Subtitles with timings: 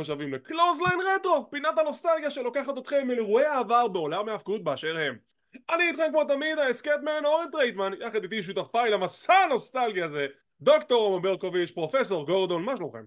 [0.00, 5.16] השבים לקלוזליין רטרו, פינת הנוסטלגיה שלוקחת אתכם אל אירועי העבר בעולם ההפקות באשר הם.
[5.70, 10.26] אני איתכם כמו תמיד, ההסכתמן אורן טרייטמן, יחד איתי שותפיי למסע הנוסטלגיה הזה,
[10.60, 13.04] דוקטור עומר ברקוביץ', פרופסור גורדון, מה שלומכם?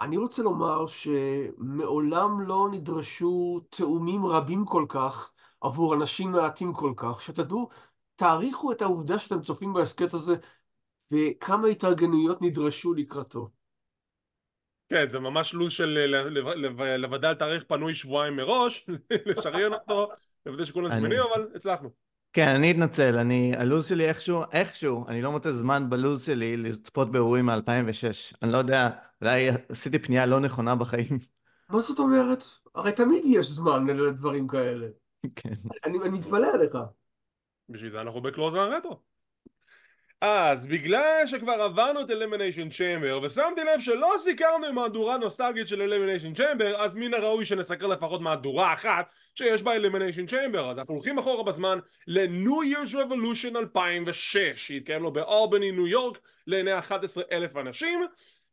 [0.00, 7.22] אני רוצה לומר שמעולם לא נדרשו תיאומים רבים כל כך עבור אנשים מעטים כל כך,
[7.22, 7.68] שתדעו,
[8.16, 10.34] תעריכו את העובדה שאתם צופים בהסכת הזה
[11.10, 13.57] וכמה התארגנויות נדרשו לקראתו.
[14.88, 16.14] כן, זה ממש לו"ז של
[16.98, 18.86] לוודא על תאריך פנוי שבועיים מראש,
[19.26, 20.08] לשריין אותו,
[20.46, 21.90] לוודא שכולם זמינים, אבל הצלחנו.
[22.32, 27.12] כן, אני אתנצל, אני, הלו"ז שלי איכשהו, איכשהו, אני לא מוצא זמן בלו"ז שלי לצפות
[27.12, 28.36] באירועים מ-2006.
[28.42, 28.88] אני לא יודע,
[29.20, 31.18] אולי עשיתי פנייה לא נכונה בחיים.
[31.70, 32.44] מה זאת אומרת?
[32.74, 34.86] הרי תמיד יש זמן לדברים כאלה.
[35.36, 35.52] כן.
[35.84, 36.78] אני, מתפלא עליך.
[37.68, 39.00] בשביל זה אנחנו בקלוז רטרו.
[40.20, 45.82] אז בגלל שכבר עברנו את Elimination Chamber ושמתי לב שלא סיקרנו עם מהדורה נוסטלגית של
[45.82, 50.94] Elimination Chamber אז מן הראוי שנסקר לפחות מהדורה אחת שיש בה Elimination Chamber אז אנחנו
[50.94, 57.56] הולכים אחורה בזמן ל-New Year's Revolution 2006 שהתקיים לו באלבני ניו יורק לעיני 11 אלף
[57.56, 58.06] אנשים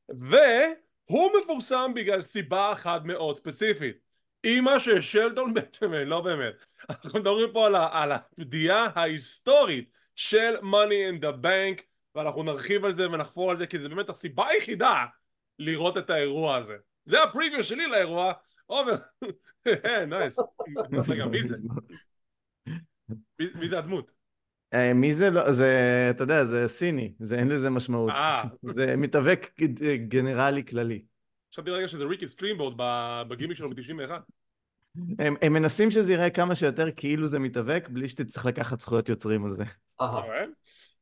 [0.10, 3.98] והוא מפורסם בגלל סיבה אחת מאוד ספציפית.
[4.44, 6.54] אימא של שלטון בטמן לא באמת.
[6.90, 11.82] אנחנו מדברים פה על הפדיעה ההיסטורית של money in the bank
[12.16, 15.06] ואנחנו נרחיב על זה ונחפור על זה כי זה באמת הסיבה היחידה
[15.60, 18.34] לראות את האירוע הזה זה הפריוויו שלי לאירוע
[18.66, 18.94] עומר,
[20.10, 20.40] נייס,
[21.10, 21.56] רגע מי זה?
[23.40, 24.12] מי זה הדמות?
[24.74, 28.44] אה, מי זה לא, זה, אתה יודע, זה סיני, זה אין לזה משמעות, אה.
[28.76, 29.60] זה מתאבק
[30.08, 31.06] גנרלי כללי.
[31.54, 32.74] חשבתי רגע שזה ריקי סטימבוט
[33.28, 34.12] בגימיק שלו ב-91.
[35.20, 39.46] הם, הם מנסים שזה יראה כמה שיותר כאילו זה מתאבק, בלי שתצטרך לקחת זכויות יוצרים
[39.46, 39.64] על זה.
[40.00, 40.46] אוקיי.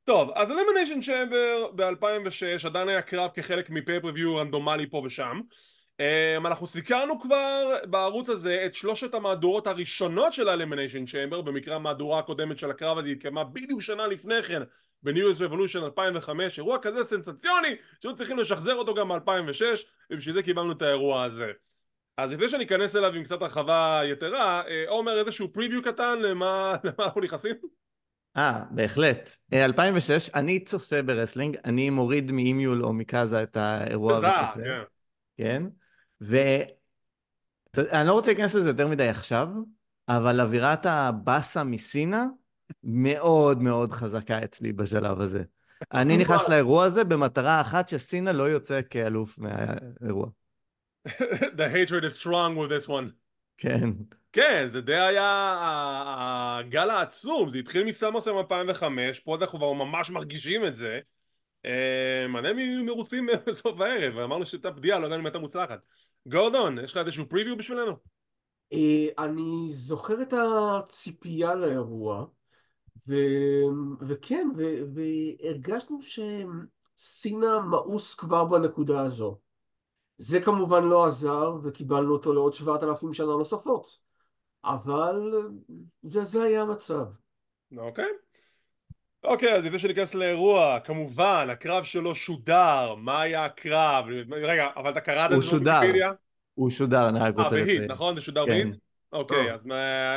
[0.03, 5.41] טוב, אז Elimination Chamber ב-2006 עדיין היה קרב כחלק מ pay-per-view רנדומלי פה ושם.
[5.93, 11.75] Um, אנחנו סיקרנו כבר בערוץ הזה את שלושת המהדורות הראשונות של ה Elimination Chamber במקרה
[11.75, 14.61] המהדורה הקודמת של הקרב הזה התקיימה בדיוק שנה לפני כן
[15.03, 19.63] ב-New Year's Revolution 2005 אירוע כזה סנסציוני שהיו צריכים לשחזר אותו גם ב-2006
[20.11, 21.51] ובשביל זה קיבלנו את האירוע הזה
[22.17, 26.75] אז לפני שאני אכנס אליו עם קצת הרחבה יתרה, אה, עומר איזשהו preview קטן למה,
[26.83, 27.55] למה אנחנו נכנסים?
[28.37, 29.35] אה, בהחלט.
[29.53, 34.53] 2006, אה, אני צופה ב-wrestling, אני מוריד מ-eMule או מקאזה את האירוע וצופה.
[34.53, 34.81] כן.
[35.37, 35.63] כן,
[36.21, 39.47] ואני לא רוצה להיכנס לזה יותר מדי עכשיו,
[40.09, 42.25] אבל אווירת הבאסה מסינה
[42.83, 45.43] מאוד מאוד חזקה אצלי בשלב הזה.
[45.93, 50.27] אני נכנס לאירוע הזה במטרה אחת שסינה לא יוצא כאלוף מהאירוע.
[51.59, 53.11] The hatred is strong with this one.
[53.57, 53.89] כן.
[54.33, 55.57] כן, זה די היה
[56.59, 60.99] הגל העצום, זה התחיל מסמוסם 2005, פה אנחנו כבר ממש מרגישים את זה.
[62.29, 65.79] מעניין מי מרוצים בסוף הערב, אמרנו שהייתה פדיעה, לא יודע אם הייתה מוצלחת.
[66.27, 67.91] גורדון, יש לך איזשהו פריוויו בשבילנו?
[69.19, 72.25] אני זוכר את הציפייה לאירוע,
[74.07, 74.47] וכן,
[74.95, 75.99] והרגשנו
[76.97, 79.39] שסינה מאוס כבר בנקודה הזו.
[80.17, 83.97] זה כמובן לא עזר וקיבלנו אותו לעוד שבעת אלפים שנה נוספות,
[84.65, 85.31] אבל
[86.03, 87.05] זה, זה היה המצב.
[87.77, 88.05] אוקיי.
[89.23, 94.05] אוקיי, אז לפני שניכנס לאירוע, כמובן, הקרב שלו שודר, מה היה הקרב?
[94.31, 96.11] רגע, אבל אתה קראת את זה בוויקיפדיה?
[96.53, 97.69] הוא שודר, אני רק רוצה לציין.
[97.69, 98.15] אה, בהיט, נכון?
[98.15, 98.51] זה שודר כן.
[98.51, 98.75] בהיט?
[99.13, 99.67] אוקיי, אז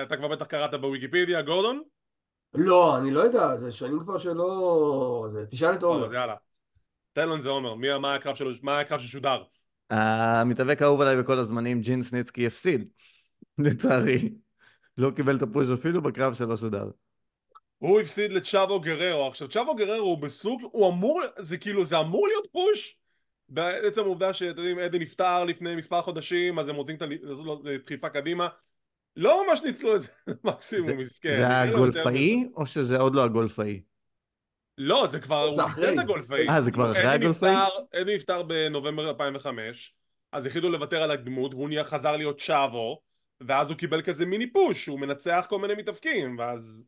[0.07, 1.83] אתה כבר בטח קראת בוויקיפדיה, גורדון?
[2.55, 5.29] לא, אני לא יודע, זה שנים כבר שלא...
[5.51, 6.15] תשאל את עומר.
[6.15, 6.35] יאללה.
[7.13, 7.75] תן לנו את זה עומר,
[8.63, 9.43] מה הקרב ששודר?
[9.91, 12.89] המתאבק האהוב עליי בכל הזמנים, ג'ין סניצקי הפסיד,
[13.59, 14.33] לצערי.
[14.99, 16.89] לא קיבל את הפוש אפילו בקרב שלא שודר.
[17.79, 19.27] הוא הפסיד לצ'אבו גררו.
[19.27, 22.99] עכשיו צ'אבו גררו הוא בסוג, הוא אמור, זה כאילו, זה אמור להיות פוש?
[23.49, 27.03] בעצם העובדה שאתם יודעים, אדי נפטר לפני מספר חודשים, אז הם רוצים את
[27.65, 28.49] הדחיפה קדימה.
[29.17, 30.09] לא ממש ניצלו את זה,
[30.45, 31.37] מקסימום, מסכן.
[31.37, 33.81] זה הגולפאי, או שזה עוד לא הגולפאי?
[34.79, 36.49] לא, זה כבר, הוא ביטל את הגולפאי.
[36.49, 37.55] אה, זה כבר אחרי הגולפאי?
[38.03, 39.95] אדי נפטר בנובמבר 2005,
[40.33, 43.01] אז החליטו לוותר על הדמות, והוא נהיה חזר להיות צ'אבו,
[43.41, 46.85] ואז הוא קיבל כזה מיני פוש, הוא מנצח כל מיני מתאבקים, ואז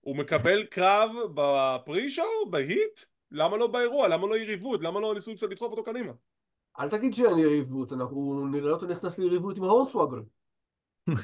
[0.00, 3.00] הוא מקבל קרב בפרי שואו, בהיט?
[3.30, 4.08] למה לא באירוע?
[4.08, 4.82] למה לא יריבות?
[4.82, 6.12] למה לא ניסו קצת לדחוף אותו קדימה?
[6.80, 10.20] אל תגיד שאין יריבות, אנחנו נראה אותו נכנס ליריבות עם ההורסוואגר.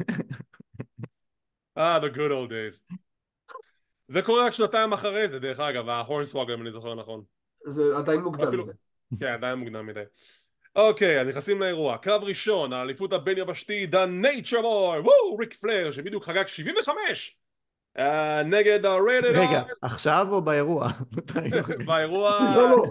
[1.79, 2.97] אה, the good old days.
[4.11, 7.23] זה קורה רק שנתיים אחרי זה דרך אגב, ההורנסוואגר אם אני זוכר נכון.
[7.67, 8.65] זה עדיין מוקדם אפילו...
[8.67, 8.73] מדי.
[9.21, 10.03] כן, עדיין מוקדם מדי.
[10.77, 11.99] אוקיי, נכנסים לאירוע.
[11.99, 17.37] קרב ראשון, האליפות הבין יבשתי, The Nature Boy, וואו, ריק פלר, שבדיוק חגג 75!
[17.99, 18.03] Uh,
[18.45, 20.89] נגד ה-Rated רגע, עכשיו או באירוע?
[21.87, 22.87] באירוע, לא, לא.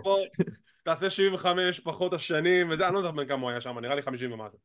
[0.84, 4.02] תעשה 75 פחות השנים וזה, אני לא יודע בן כמה הוא היה שם, נראה לי
[4.02, 4.58] 50 ומטה.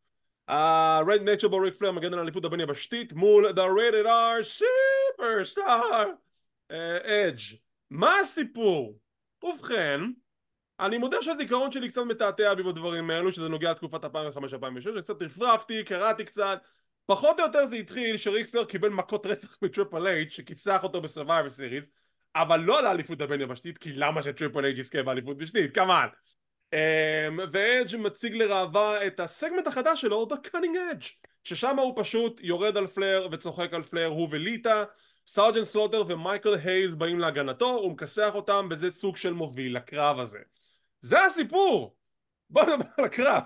[1.06, 6.23] רד נייצ'רבול ריק פלר מגן על האליפות הבין יבשתית מול The Rated R Superstar
[6.70, 7.56] אדג'
[7.90, 8.98] מה הסיפור?
[9.44, 10.00] ובכן,
[10.80, 14.08] אני מודה שהזיכרון שלי קצת מתעתע בי בדברים האלו שזה נוגע לתקופת 2005-2006
[15.00, 16.58] קצת רפרפתי, קראתי קצת
[17.06, 21.50] פחות או יותר זה התחיל שריק פלר קיבל מכות רצח מטריפל אייץ' שכיסח אותו בסרווייבר
[21.50, 21.90] סיריס
[22.36, 25.74] אבל לא על האליפות הבין יבשתית כי למה שטריפל אייץ' יזכה באליפות יבשתית?
[25.74, 26.06] כמובן
[27.50, 31.06] ואדג' מציג לראווה את ה-segment החדש שלו The Cunning Edge
[31.44, 34.84] ששם הוא פשוט יורד על פלר וצוחק על פלר הוא וליטה
[35.26, 40.38] סארג'נט סלוטר ומייקל הייז באים להגנתו הוא מכסח אותם וזה סוג של מוביל לקרב הזה.
[41.00, 41.96] זה הסיפור!
[42.50, 43.42] בוא נדבר על הקרב.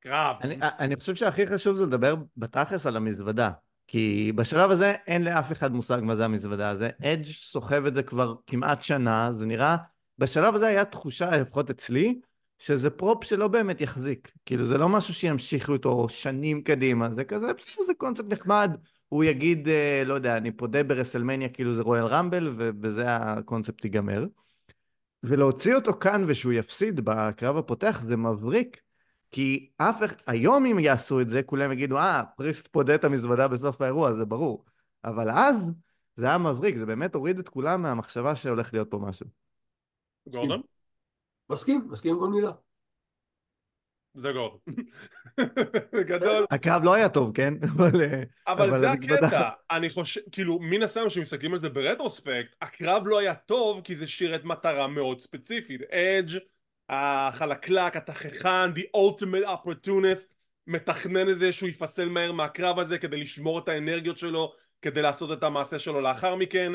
[0.00, 0.36] קרב.
[0.42, 3.50] אני, אני חושב שהכי חשוב זה לדבר בתכלס על המזוודה
[3.86, 6.90] כי בשלב הזה אין לאף אחד מושג מה זה המזוודה הזה.
[7.02, 9.76] אדג' סוחב את זה כבר כמעט שנה זה נראה
[10.18, 12.20] בשלב הזה היה תחושה לפחות אצלי
[12.58, 14.32] שזה prop שלא באמת יחזיק.
[14.46, 18.76] כאילו זה לא משהו שימשיכו אותו שנים קדימה זה כזה בסדר זה קונספט נחמד
[19.08, 24.26] הוא יגיד אה, לא יודע אני פודה ב-WrestleMania כאילו זה Royal Rumble ובזה הקונספט ייגמר
[25.22, 28.80] ולהוציא אותו כאן ושהוא יפסיד בקרב הפותח זה מבריק
[29.30, 33.48] כי אף אחד, היום אם יעשו את זה כולם יגידו אה פריסט פודה את המזוודה
[33.48, 34.64] בסוף האירוע זה ברור
[35.04, 35.72] אבל אז
[36.16, 39.26] זה היה מבריק זה באמת הוריד את כולם מהמחשבה שהולך להיות פה משהו
[40.26, 40.62] גורדון?
[41.50, 42.52] מסכים, מסכים עם כל מילה.
[44.16, 44.58] זה גורדון.
[45.92, 46.46] בגדול.
[46.50, 47.54] הקרב לא היה טוב, כן?
[47.72, 47.90] אבל,
[48.46, 53.34] אבל זה הקטע, אני חושב, כאילו, מן הסתם כשמסתכלים על זה ברטרוספקט, הקרב לא היה
[53.34, 55.80] טוב כי זה שירת מטרה מאוד ספציפית.
[55.90, 56.38] אדג'
[56.88, 60.34] החלקלק, התככן, the ultimate opportunist,
[60.66, 64.52] מתכנן את זה שהוא יפסל מהר מהקרב הזה כדי לשמור את האנרגיות שלו,
[64.82, 66.72] כדי לעשות את המעשה שלו לאחר מכן.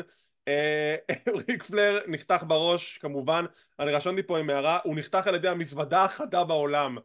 [0.48, 0.96] אה,
[1.48, 3.44] ריק פלר נחתך בראש כמובן,
[3.80, 6.98] אני רשמתי פה עם הערה, הוא נחתך על ידי המזוודה החדה בעולם.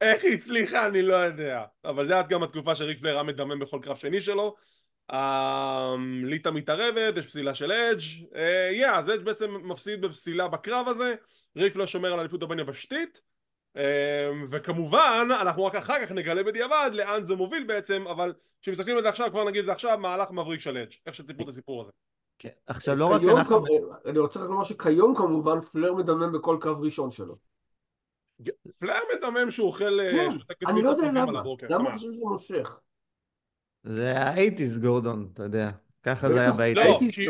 [0.00, 1.64] איך היא הצליחה אני לא יודע.
[1.84, 4.54] אבל זה עד גם התקופה שריק פלר היה מדמם בכל קרב שני שלו.
[5.10, 5.94] אה,
[6.24, 8.00] ליטה מתערבת, יש פסילה של אדג'
[8.72, 11.14] יא, אז אדג' בעצם מפסיד בפסילה בקרב הזה.
[11.56, 13.33] ריק פלר שומר על אליפות הבין יבשתית אה,
[14.50, 18.32] וכמובן אנחנו רק אחר כך נגלה בדיעבד לאן זה מוביל בעצם אבל
[18.62, 21.48] כשמסתכלים על זה עכשיו כבר נגיד זה עכשיו מהלך מבריק של אדג' איך שטיפלו את
[21.48, 21.90] הסיפור הזה
[22.38, 22.48] כן.
[22.66, 23.62] עכשיו לא רק כיום אנחנו...
[23.62, 27.36] כמ- אני רוצה רק לומר שכיום כמובן פלר מדמם בכל קרב ראשון שלו.
[28.78, 30.28] פלר מדמם שהוא אוכל אה,
[30.60, 31.92] כן, אני לא יודע למה, למה כמה?
[31.92, 32.76] חושב שזה מושך?
[33.84, 35.70] זה ה-eighties גורדון, אתה יודע.
[36.02, 36.56] ככה זה היה בטח.
[36.58, 36.84] ב-eighties.
[36.86, 37.28] לא, כי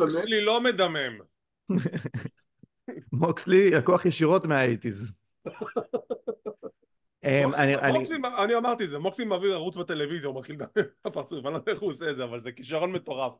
[0.00, 1.18] מוקסלי לא מדמם
[3.12, 5.12] מוקסלי לקוח ישירות מה-eighties.
[7.24, 11.72] אמ, אני- אמרתי זה, מוקסי מעביר ערוץ בטלוויזיה, הוא מתחיל לדבר בפרצוף, אני לא יודע
[11.72, 13.32] איך הוא עושה את זה, אבל זה כישרון מטורף.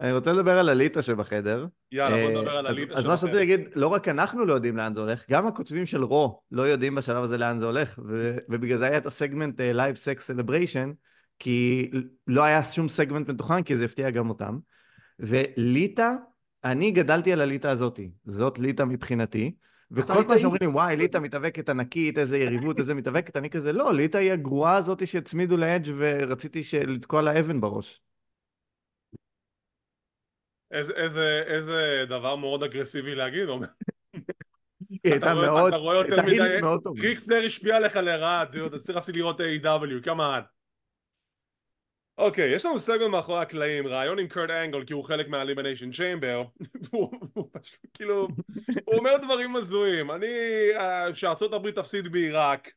[0.00, 1.66] אני רוצה לדבר על הליטה שבחדר.
[1.92, 3.36] יאללה, בוא אה, נדבר על אז- הליטה אז של מה שרציתי.
[3.38, 6.94] להגיד, לא רק אנחנו לא יודעים לאן זה הולך, גם הכותבים של רו לא יודעים
[6.94, 7.98] בשלב הזה לאן זה הולך,
[8.48, 10.88] ובגלל זה היה את הסגמנט אה, Live Sex Celebration,
[11.38, 11.90] כי
[12.26, 14.58] לא היה שום סגמנט מתוכן, כי זה הפתיע גם אותם.
[15.18, 16.14] וליטה,
[16.64, 19.54] אני גדלתי על הליטה הזאתי, זאת ליטה מבחינתי,
[19.90, 23.72] וכל היית פעם שאומרים לי וואי ליטה מתאבקת ענקית, איזה יריבות, איזה מתאבקת, אני כזה
[23.72, 28.00] לא, ליטה היא הגרועה הזאתי שהצמידו לאדג' ורציתי לתקוע לה אבן בראש.
[30.70, 33.66] איזה- איזה- איזה דבר מאוד אגרסיבי להגיד, אומר.
[34.90, 37.00] היא הייתה מאוד, אתה רואה יותר מדי- הילית מאוד טובה.
[37.02, 40.40] ריק פלר השפיע עליך לרעה, אתה צריך להפסיק לראות A.W, כמה
[42.18, 46.44] אוקיי, יש לנו סגמנט מאחורי הקלעים, ראיון עם קרט אנגל כי הוא חלק מהאלימיניישן צ'יימבר
[46.92, 48.28] והוא פשוט כאילו,
[48.84, 50.26] הוא אומר דברים הזויים, אני,
[50.76, 52.70] אה, שארצות הברית תפסיד בעיראק,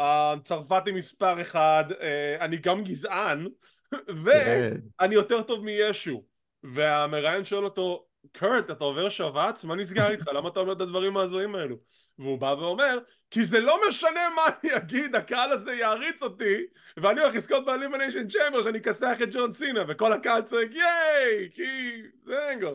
[0.00, 3.48] אה, צרפתי מספר אחד, אה, אני גם גזען,
[3.90, 3.96] כן.
[4.24, 6.24] ואני יותר טוב מישו,
[6.62, 9.64] והמראיין שואל אותו, קרט, אתה עובר שבץ?
[9.64, 10.28] מה נסגר איתך?
[10.28, 11.76] למה אתה אומר את הדברים ההזויים האלו?
[12.18, 12.98] והוא בא ואומר,
[13.30, 16.56] כי זה לא משנה מה אני אגיד, הקהל הזה יעריץ אותי,
[16.96, 22.02] ואני הולך לזכות ב-Elimination Chamber שאני אכסח את ג'ון סינה, וכל הקהל צועק yay, כי
[22.24, 22.74] זה אנגל.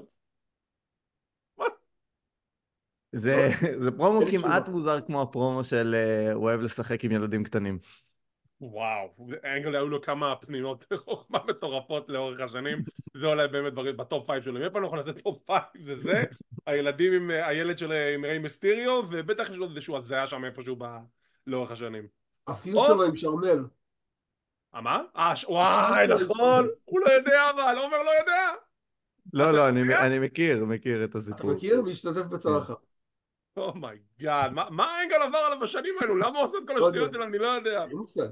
[3.15, 3.49] זה,
[3.83, 4.69] זה פרומו כמעט.
[4.69, 7.79] מוזר כמו הפרומו של אה, הוא אוהב לשחק עם ילדים קטנים.
[8.61, 9.15] וואו,
[9.55, 12.77] אנגל היו לו כמה פנינות חוכמה מטורפות לאורך השנים,
[13.19, 16.23] זה אולי באמת דברים ב-top five שלו, מי פעם אנחנו נעשה top five זה זה,
[16.65, 20.45] הילדים עם אה, הילד של אה, עם ריי מיסטיריו, ובטח יש לו איזשהו הזיה שם
[20.45, 20.77] איפשהו
[21.47, 22.07] לאורך השנים.
[22.47, 23.65] ה-feud עם שרמל.
[24.75, 25.01] אה מה?
[25.17, 28.51] אה, וואי, נכון, הוא לא יודע אבל, עומר לא יודע.
[29.33, 31.53] לא, אתה לא, אני, מכיר, מכיר את אתה הסיפור.
[31.53, 31.83] מכיר?
[31.85, 32.75] והשתתף בצלחת.
[33.57, 36.15] oh my god, מה מה אנגל עבר עליו בשנים האלו?
[36.15, 37.13] למה הוא עושה את כל לא השטויות.
[37.13, 37.23] שלו?
[37.23, 37.83] אני לא יודע.
[37.83, 38.27] אין מושג.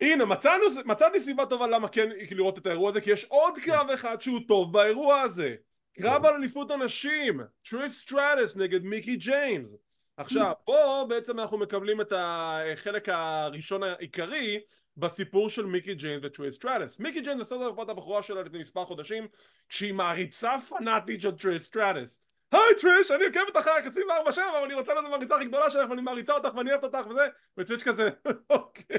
[0.00, 3.90] הנה, מצאנו, מצאתי סיבה טובה למה כן לראות את האירוע הזה, כי יש עוד קרב
[3.90, 5.54] אחד שהוא טוב באירוע הזה.
[6.00, 9.68] קרב על אליפות הנשים, טריש סטרטוס נגד מיקי ג'יימס.
[10.16, 14.60] עכשיו, פה בעצם אנחנו מקבלים את החלק הראשון העיקרי
[14.96, 16.98] בסיפור של מיקי ג'יימס וטריש סטרטוס.
[16.98, 19.28] מיקי ג'יימס עשתה את הבכורה שלה לפני מספר חודשים
[19.68, 22.25] כשהיא מעריצה פנאטית של טריש סטרטוס.
[22.52, 26.02] היי טריש, אני עוקבת אחריך 24/7 אבל אני רוצה להיות המעריצה הכי גדולה שלך ואני
[26.02, 27.26] מעריצה אותך ואני אוהבת אותך וזה
[27.58, 28.10] וטריש כזה,
[28.50, 28.96] אוקיי,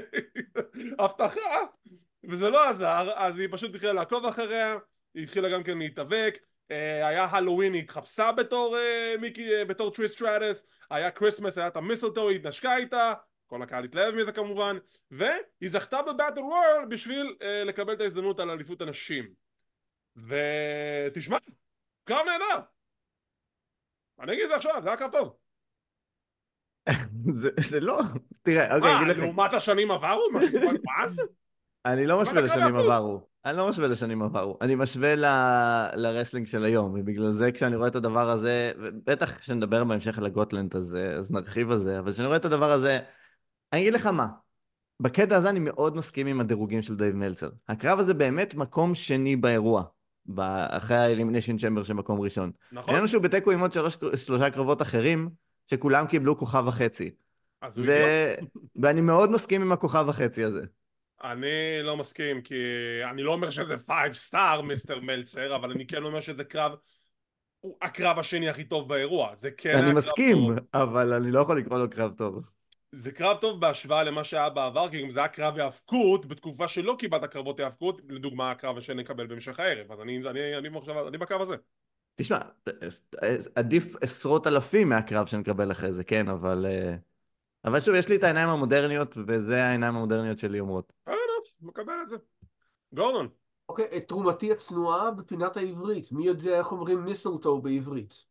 [0.98, 1.64] הבטחה
[2.28, 4.78] וזה לא עזר, אז היא פשוט התחילה לעקוב אחריה,
[5.14, 6.38] היא התחילה גם כן להתאבק,
[6.70, 11.68] אה, היה הלואוין, היא התחפשה בתור אה, מיקי, אה, בתור טריש סטרטוס, היה כריסמס, היה
[11.68, 13.14] את ה-mistletoe, היא התנשקה איתה,
[13.46, 14.76] כל הקהל התלהב מזה כמובן,
[15.10, 17.36] והיא זכתה ב-battle royal בשביל
[17.66, 19.28] לקבל את ההזדמנות על אליפות הנשים.
[20.16, 21.38] ותשמע,
[22.04, 22.77] קרב נהדר!
[24.20, 25.36] אני אגיד את זה עכשיו, זה היה קרב טוב.
[27.60, 28.00] זה לא,
[28.42, 29.18] תראה, אוקיי, אגיד לך.
[29.18, 30.22] מה, לעומת השנים עברו?
[31.86, 33.20] אני לא משווה לשנים עברו.
[33.44, 34.58] אני לא משווה לשנים עברו.
[34.60, 35.14] אני משווה
[35.94, 38.72] ל-wrestling של היום, ובגלל זה כשאני רואה את הדבר הזה,
[39.06, 42.70] בטח כשנדבר בהמשך על ה-gauntlet הזה, אז נרחיב על זה, אבל כשאני רואה את הדבר
[42.70, 42.98] הזה,
[43.72, 44.26] אני אגיד לך מה,
[45.00, 47.50] בקטע הזה אני מאוד מסכים עם הדירוגים של דייב מלצר.
[47.68, 49.84] הקרב הזה באמת מקום שני באירוע.
[50.68, 52.50] אחרי ה-Elimination Chamber של מקום ראשון.
[52.72, 52.94] נכון.
[52.94, 55.28] העניין שהוא בתיקו עם עוד שלוש, שלושה קרבות אחרים,
[55.66, 57.10] שכולם קיבלו כוכב וחצי.
[57.62, 57.92] אז הוא ו...
[58.82, 60.62] ואני מאוד מסכים עם הכוכב וחצי הזה.
[61.24, 62.54] אני לא מסכים, כי
[63.10, 66.72] אני לא אומר שזה five star, Mister מלצר, אבל אני כן אומר שזה קרב...
[67.60, 69.78] הוא הקרב השני הכי טוב באירוע, זה כן...
[69.78, 70.58] אני מסכים, טוב.
[70.74, 72.42] אבל אני לא יכול לקרוא לו קרב טוב.
[72.92, 76.96] זה קרב טוב בהשוואה למה שהיה בעבר, כי אם זה היה קרב היאבקות, בתקופה שלא
[76.98, 80.68] קיבלת קרבות היאבקות, לדוגמה הקרב שנקבל בהמשך הערב, אז אני, אני, אני, אני,
[81.08, 81.56] אני בקרב הזה.
[82.16, 82.38] תשמע,
[83.54, 86.66] עדיף עשרות אלפים מהקרב שנקבל אחרי זה, כן, אבל...
[86.66, 86.96] אה,
[87.64, 90.92] אבל שוב, יש לי את העיניים המודרניות, וזה העיניים המודרניות שלי אומרות.
[91.08, 92.16] אה, לא, מקבל את זה.
[92.92, 93.28] גורדון.
[93.68, 96.12] אוקיי, את תרומתי הצנועה בפינת העברית.
[96.12, 98.24] מי יודע איך אומרים מיסלטו בעברית?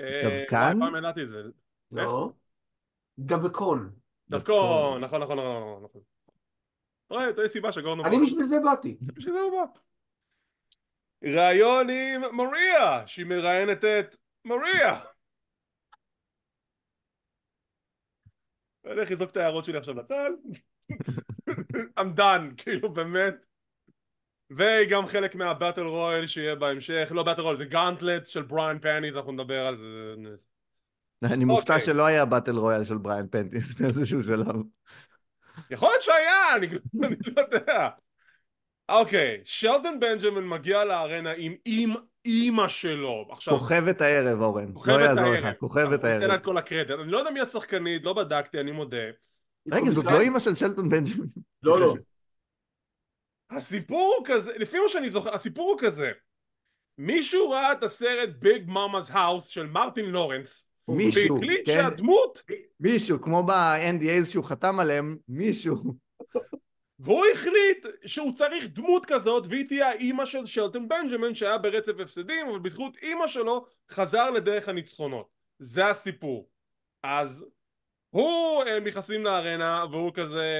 [0.00, 0.76] דווקן?
[0.80, 1.42] פעם ידעתי את זה.
[1.92, 2.32] לא.
[3.18, 3.92] דבקון.
[4.28, 6.02] דבקון, נכון, נכון, נכון, נכון.
[7.10, 8.04] רואה, תהיה סיבה שגורנו...
[8.04, 8.98] אני בשביל זה באתי.
[9.00, 9.80] בשביל זה הוא בא.
[11.22, 15.00] ראיון עם מריה, שהיא מראיינת את מריה.
[18.84, 20.30] אני הולך לזרוק את ההערות שלי עכשיו לצד.
[22.00, 23.34] I'm done, כאילו באמת.
[24.50, 29.16] והיא גם חלק מהבטל רויאל שיהיה בהמשך, לא בטל רויאל, זה גאנטלט של בריין פניס,
[29.16, 30.14] אנחנו נדבר על זה.
[31.22, 31.86] אני מופתע אוקיי.
[31.86, 34.56] שלא היה באטל רויאל של בריין פנטיס באיזשהו שלב.
[35.70, 37.08] יכול להיות שהיה, אני לא
[37.42, 37.88] יודע.
[38.88, 41.32] אוקיי, שלטון בנג'מן מגיע לארנה
[41.64, 41.94] עם
[42.24, 43.28] אימא שלו.
[43.48, 44.72] כוכבת הערב, אורן.
[44.86, 46.22] לא יעזור לך, כוכבת הערב.
[46.22, 46.90] אני את כל הקרדיט.
[46.90, 48.96] אני לא יודע מי השחקנית, לא בדקתי, אני מודה.
[49.72, 51.26] רגע, זאת לא אימא של שלטון בנג'מן.
[51.62, 51.94] לא, לא.
[53.50, 56.12] הסיפור הוא כזה, לפי מה שאני זוכר, הסיפור הוא כזה.
[56.98, 61.72] מישהו ראה את הסרט ביג ממא's האוס של מרטין לורנס, מישהו, והחליט כן?
[61.72, 62.42] שהדמות...
[62.80, 65.76] מישהו, כמו ב-NDAs שהוא חתם עליהם, מישהו.
[66.98, 72.48] והוא החליט שהוא צריך דמות כזאת והיא תהיה האימא של שלטון בנג'מן שהיה ברצף הפסדים
[72.48, 75.28] אבל בזכות אימא שלו חזר לדרך הניצחונות
[75.58, 76.48] זה הסיפור
[77.02, 77.46] אז
[78.10, 80.50] הוא הם אה, נכנסים לארנה והוא כזה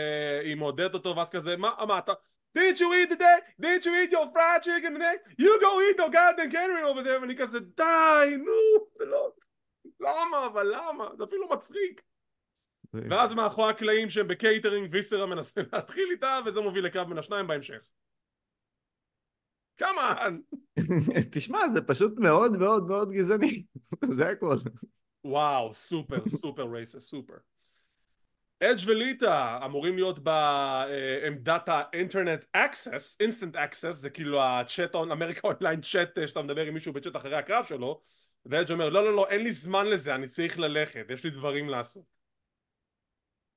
[0.45, 2.09] היא מעודדת אותו ואז כזה מה אמרת
[2.59, 3.39] did you eat today?
[3.63, 5.17] did you eat your fried chicken today?
[5.39, 9.33] you go eat the goddamn catering over there ואני כזה די נו זה לא
[10.01, 10.47] למה?
[10.47, 11.09] אבל למה?
[11.17, 12.03] זה אפילו מצחיק.
[12.95, 17.89] ואז מאחורי הקלעים שהם בקייטרינג ויסרה מנסים להתחיל איתה וזה מוביל לקרב בין השניים בהמשך.
[19.77, 20.39] כמובן
[21.33, 23.65] תשמע זה פשוט מאוד מאוד מאוד גזעני.
[24.17, 24.57] זה הכל.
[25.25, 27.35] וואו super super racist super.
[28.61, 36.19] אדג' וליטה אמורים להיות בעמדת ה-internet access instant access זה כאילו הצ'אט America Online צ'אט
[36.27, 38.01] שאתה מדבר עם מישהו בצ'אט אחרי הקרב שלו
[38.49, 41.69] ואדג' אומר לא לא לא אין לי זמן לזה אני צריך ללכת יש לי דברים
[41.69, 42.19] לעשות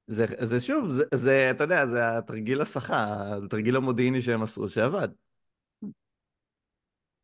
[0.07, 3.05] זה, זה שוב, זה, זה, אתה יודע, זה התרגיל הסחה,
[3.45, 5.07] התרגיל המודיעיני שהם עשו, שעבד.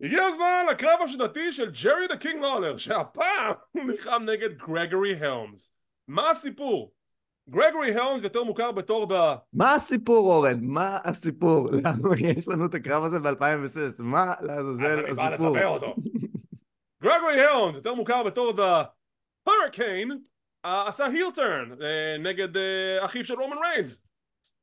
[0.02, 5.72] הגיע הזמן לקרב השנתי של ג'רי דה קינג לולר, שהפעם הוא נלחם נגד גרגורי הלמס.
[6.08, 6.94] מה הסיפור?
[7.50, 9.36] גרגורי הלמס יותר מוכר בתור דה...
[9.54, 10.60] מה הסיפור אורן?
[10.62, 11.70] מה הסיפור?
[11.72, 13.80] למה יש לנו את הקרב הזה ב-2006?
[14.00, 15.06] מה לעזאזל הסיפור?
[15.06, 15.96] אני בא לספר אותו.
[17.08, 18.84] גרגורי הלמס יותר מוכר בתור דה...
[19.44, 20.20] הורקיין
[20.64, 21.72] עשה heel turn
[22.20, 24.02] נגד uh, אחיו של רומן ריינס.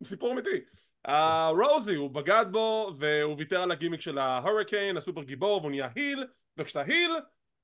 [0.04, 0.60] סיפור אמיתי.
[1.50, 6.26] רוזי הוא בגד בו והוא ויתר על הגימיק של ההורקיין הסופר גיבור והוא נהיה heel
[6.56, 7.10] וכשאתה heel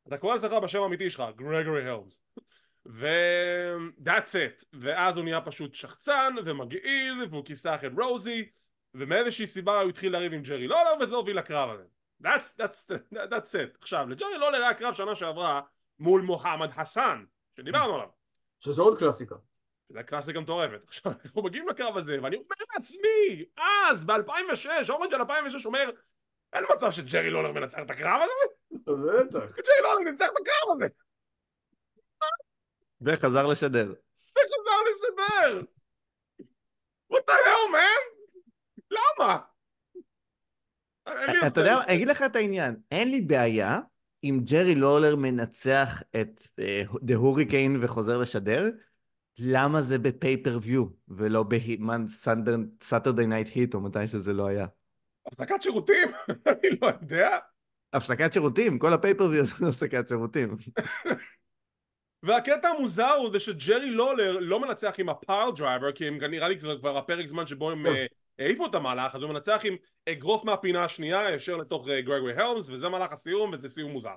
[0.09, 2.23] אתה קורא לזכר בשם האמיתי שלך גרגורי הלמס
[2.87, 3.07] ו...
[4.05, 4.65] that's it.
[4.73, 8.49] ואז הוא נהיה פשוט שחצן ומגעיל והוא כיסח את רוזי
[8.95, 11.85] ומאיזושהי סיבה הוא התחיל לריב עם ג'רי לולר וזה הוביל לקרב הזה
[12.23, 13.79] That's, that's, that's it.
[13.81, 15.61] עכשיו, לג'רי לולר היה קרב שנה שעברה
[15.99, 17.25] מול מוחמד חסן,
[17.57, 18.09] שדיברנו עליו.
[18.61, 19.35] שזה עוד קלאסיקה.
[19.89, 20.81] זה קלאסיקה מטורפת.
[20.89, 23.45] עכשיו, אנחנו מגיעים לקרב הזה, ואני אומר לעצמי,
[23.91, 25.91] אז, ב-2006, אורנג' של 2006 אומר,
[26.53, 28.33] אין מצב שג'רי לולר מנצח את הקרב הזה,
[28.73, 29.57] בטח.
[29.57, 30.87] ג'רי לולר ניצח את הקרב הזה,
[33.01, 33.93] וחזר לשדר.
[34.33, 35.63] וחזר לשדר.
[37.13, 38.03] What the hell, man?
[38.91, 39.39] למה?
[41.47, 41.81] אתה יודע.
[41.87, 43.81] אני אגיד לך את העניין, אין לי בעיה
[44.25, 46.43] אם ג'רי לולר מנצח את
[47.03, 48.71] דה הוריקן וחוזר לשדר,
[49.39, 52.05] למה זה ב pay-per-view ולא בהיטמן
[52.83, 54.67] Saturday Night Heat או מתי שזה לא היה.
[55.27, 56.09] הפסקת שירותים?
[56.49, 57.39] אני לא יודע.
[57.93, 60.57] הפסקת שירותים, כל ה pay-per-view זה הפסקת שירותים.
[62.23, 66.59] והקטע המוזר הוא זה שג'רי לולר לא מנצח עם ה piledriver כי הם נראה לי
[66.59, 67.87] זה כבר הפרק זמן שבו הם.
[67.87, 68.07] אה,
[68.39, 69.75] העיפו את המהלך אז הוא מנצח עם
[70.09, 74.15] אגרוף מהפינה השנייה ישר לתוך אה, גרגורי הלמס וזה מהלך הסיום וזה סיום מוזר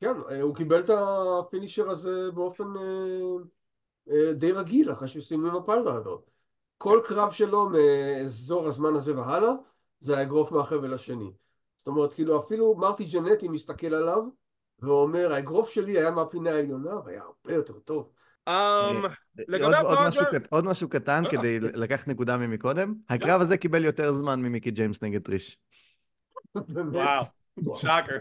[0.00, 3.36] כן, אה, הוא קיבל את ה finisher הזה באופן אה,
[4.10, 6.18] אה, די רגיל אחרי שסיימו עם ה piledriver.
[6.78, 9.52] כל קרב שלו מאזור הזמן הזה והלאה
[10.00, 11.32] זה האגרוף מהחבל השני.
[11.76, 14.22] זאת אומרת, כאילו אפילו מרטי ג'נטי מסתכל עליו
[14.78, 18.12] ואומר, האגרוף שלי היה מהפינה העליונה והיה הרבה יותר טוב.
[18.48, 19.02] אמ,
[19.48, 19.76] לגבי
[20.50, 21.78] עוד, משהו, קטן לא, כדי כן.
[21.78, 25.58] לקחת נקודה ממקודם, הקרב הזה קיבל יותר זמן ממיקי ג'יימס נגד טריש.
[26.54, 27.24] וואו.
[27.76, 28.16] שקר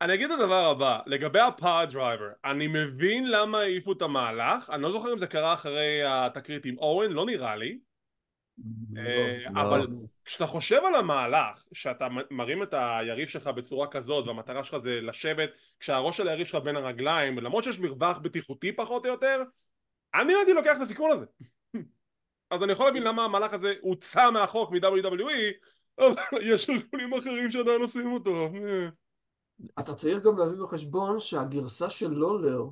[0.00, 4.82] אני אגיד את הדבר הבא לגבי ה piledriver אני מבין למה העיפו את המהלך אני
[4.82, 7.93] לא זוכר אם זה קרה אחרי התקרית עם אוון לא נראה לי אה.
[9.56, 9.86] אבל
[10.24, 15.50] כשאתה חושב על המהלך שאתה מרים את היריב שלך בצורה כזאת והמטרה שלך זה לשבת
[15.80, 19.42] כשהראש של היריב שלך בין הרגליים למרות שיש מרווח בטיחותי פחות או יותר
[20.14, 21.26] אני הייתי לוקח את הסיכון הזה
[22.50, 25.52] אז אני יכול להבין למה המהלך הזה הוצא מהחוק מ-WWE
[25.98, 28.88] אבל יש ארגונים אחרים שעדיין עושים אותו אה.
[29.78, 32.64] אתה צריך גם להביא בחשבון שהגרסה של לולר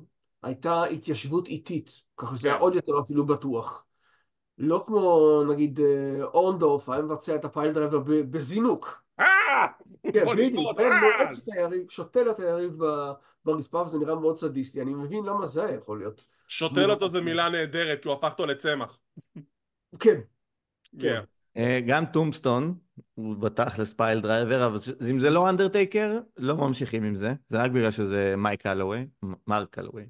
[0.43, 2.63] הייתה התיישבות איטית, ככה שזה היה כן.
[2.63, 3.85] עוד יותר אפילו בטוח.
[4.57, 5.79] לא כמו נגיד
[6.23, 9.03] אורנדורף היה מבצע את ה piledriver בזינוק.
[9.19, 9.25] אה!
[10.13, 10.83] כן, בוא נשבור בדיוק, אותו!
[10.83, 13.11] מואץ את היריב, שותל את היריב ב-
[13.45, 16.25] ברצפה וזה נראה מאוד סדיסטי, אני מבין למה זה היה יכול להיות.
[16.47, 18.99] שותל אותו זה מילה נהדרת כי הוא הפך אותו לצמח.
[20.97, 21.59] Yeah.
[21.87, 22.75] גם tombstone,
[23.15, 24.77] הוא בתכלס piledriver, אבל
[25.09, 27.33] אם זה לא אנדרטייקר, לא ממשיכים עם זה.
[27.47, 29.05] זה רק בגלל שזה מייק קלווי,
[29.47, 30.03] מרק קלווי.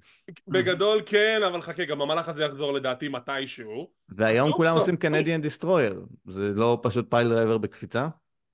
[0.48, 4.52] בגדול כן אבל חכה גם המהלך הזה יחזור לדעתי מתישהו והיום.
[4.52, 6.06] כולם עושים Canadian Destroyer.
[6.28, 8.08] זה לא פשוט piledriver בקפיצה?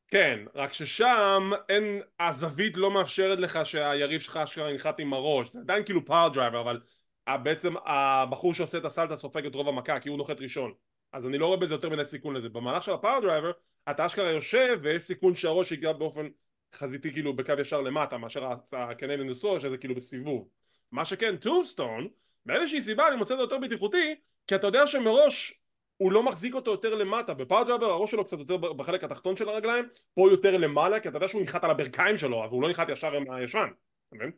[0.08, 5.60] כן, רק ששם אין, הזווית לא מאפשרת לך שהיריב שלך אשכרה ינחת עם הראש, זה
[5.60, 6.80] עדיין כאילו piledriver, אבל
[7.28, 10.72] ה- בעצם הבחור שעושה את הסלטה סופג את רוב המכה כי הוא נוחת ראשון,
[11.14, 12.50] אז אני לא רואה בזה יותר מדי סיכון לזה.
[12.50, 13.52] במהלך של ה piledriver,
[13.92, 16.28] אתה אשכרה יושב ויש סיכון שהראש ייגע באופן
[16.76, 20.48] חזיתי כאילו בקו ישר למטה, מאשר ה Canadian Destroyer שזה כאילו בסיבוב.
[20.92, 22.08] מה שכן, tombstone,
[22.46, 24.16] מאיזושהי סיבה אני מוצא את זה יותר בטיחותי,
[24.48, 25.60] כי אתה יודע שמראש
[25.98, 29.50] הוא לא מחזיק אותו יותר למטה, ב piledriver הראש שלו קצת יותר בחלק התחתון של
[29.50, 32.70] הרגליים, פה יותר למעלה, כי אתה יודע שהוא נחת על הברכיים שלו, אבל הוא לא
[32.70, 33.68] נחת ישר עם הישבן,
[34.08, 34.32] אתה מבין?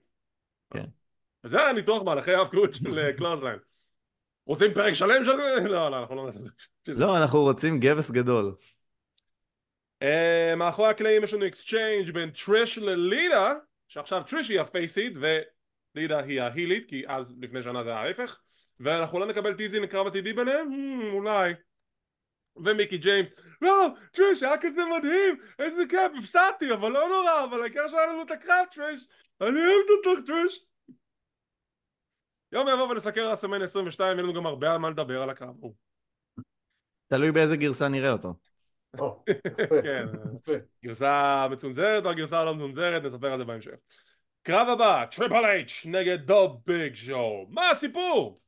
[0.74, 0.86] כן.
[1.44, 3.60] וזה היה ניתוח מהלכי ההיאבקות של קלאוזליין.
[4.46, 5.70] רוצים פרק שלם של זה?
[5.70, 6.44] לא, לא, אנחנו לא נעשה את
[6.86, 7.06] זה.
[7.06, 8.56] לא, אנחנו רוצים גבס גדול.
[10.02, 13.54] אה, מאחורי הקלעים יש לנו exchange בין טריש לליטה,
[13.88, 18.40] שעכשיו טריש היא הפייסית וליטה היא ההילית, כי אז לפני שנה זה ההפך,
[18.80, 20.68] ואנחנו לא נקבל teasing לקרב עתידי ביניהם?
[20.68, 21.54] Hmm, אולי.
[22.56, 27.88] ומיקי ג'יימס, לא, טריש היה כזה מדהים, איזה כיף, הפסדתי, אבל לא נורא, אבל העיקר
[27.88, 29.08] שהיה לנו את הקרב, טריש,
[29.42, 30.66] אני אוהבת אותך, טריש.
[32.52, 35.56] יום יבוא ונסקר רסלמניה 22, יהיה לנו גם הרבה על מה לדבר על הקרב.
[37.08, 38.34] תלוי באיזה גרסה נראה אותו.
[39.84, 40.06] כן.
[40.86, 43.72] גרסה מצונזרת או הגרסה הלא מצונזרת, נספר על זה בהמשך.
[44.44, 47.48] קרב הבא, טריפל אייץ' נגד דה ביג שואו.
[47.50, 48.40] מה הסיפור?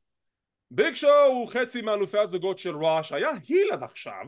[0.70, 4.24] ביג שואו הוא חצי מאלופי הזוגות של רואו שהיה heel עד עכשיו,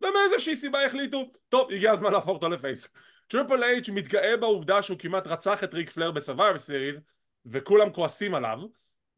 [0.00, 2.88] ומאיזושהי סיבה החליטו, טוב, הגיע הזמן להפוך אותו ל face.
[3.28, 7.00] טריפל אייץ' מתגאה בעובדה שהוא כמעט רצח את ריק פלייר בסרווייבר סיריז,
[7.46, 8.58] וכולם כועסים עליו,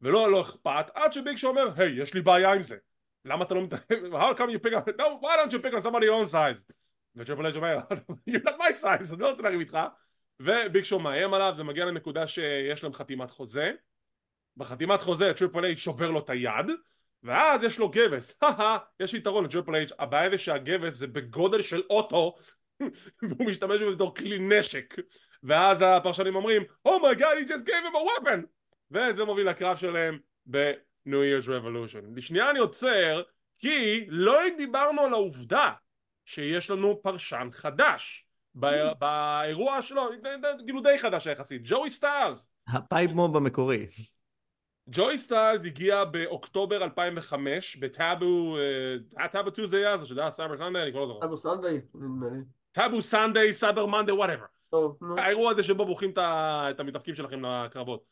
[0.01, 2.77] ולו לא אכפת, עד שביג שואו אומר, היי, יש לי בעיה עם זה.
[3.27, 3.73] למה אתה לא מת...
[4.21, 4.91] How come you pick on...
[4.97, 6.63] No, why don't you pick on somebody your own size?
[7.15, 7.79] וטריפל אומר,
[8.29, 9.77] you're not my size, אני לא רוצה לריב איתך.
[10.39, 13.71] וביג שואו מאיים עליו, זה מגיע לנקודה שיש להם חתימת חוזה.
[14.57, 16.65] בחתימת חוזה טריפל אייץ' שובר לו את היד,
[17.23, 18.39] ואז יש לו גבס.
[19.01, 22.35] יש יתרון לטריפל אייץ', הבעיה זה שהגבס זה בגודל של אוטו,
[23.21, 24.95] והוא משתמש בזה בתור כלי נשק.
[25.43, 28.45] ואז הפרשנים אומרים, Oh my god, he just gave him a weapon!
[28.91, 30.19] וזה מוביל לקרב שלהם
[31.07, 32.15] ב-New Year's Revolution.
[32.15, 33.21] לשנייה אני עוצר,
[33.57, 35.71] כי לא דיברנו על העובדה
[36.25, 38.25] שיש לנו פרשן חדש
[38.59, 40.09] ב- באירוע שלו,
[40.65, 42.49] כאילו די חדש יחסית, ג'וי סטיילס.
[42.67, 43.87] הפייפ מוב המקורי.
[44.89, 48.63] ג'וי סטיילס הגיע באוקטובר 2005 בטאבו, אה,
[49.17, 51.25] היה טאבו טיוזדיי אז, או שזה היה סייבר סנדיי, אני כבר לא זוכר.
[51.25, 52.39] אבו סנדיי, נדמה לי.
[52.71, 54.45] טאבו סנדיי, סייבר מנדיי, whatever.
[55.17, 58.03] האירוע הזה שבו בוחרים את ה- את המתאבקים שלכם לקרבות.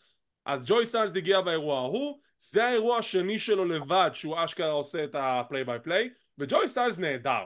[0.45, 5.15] אז ג'ואי סטיילס הגיע באירוע ההוא, זה האירוע השני שלו לבד שהוא אשכרה עושה את
[5.19, 7.43] ה play by play, וג'ואי סטיילס נהדר.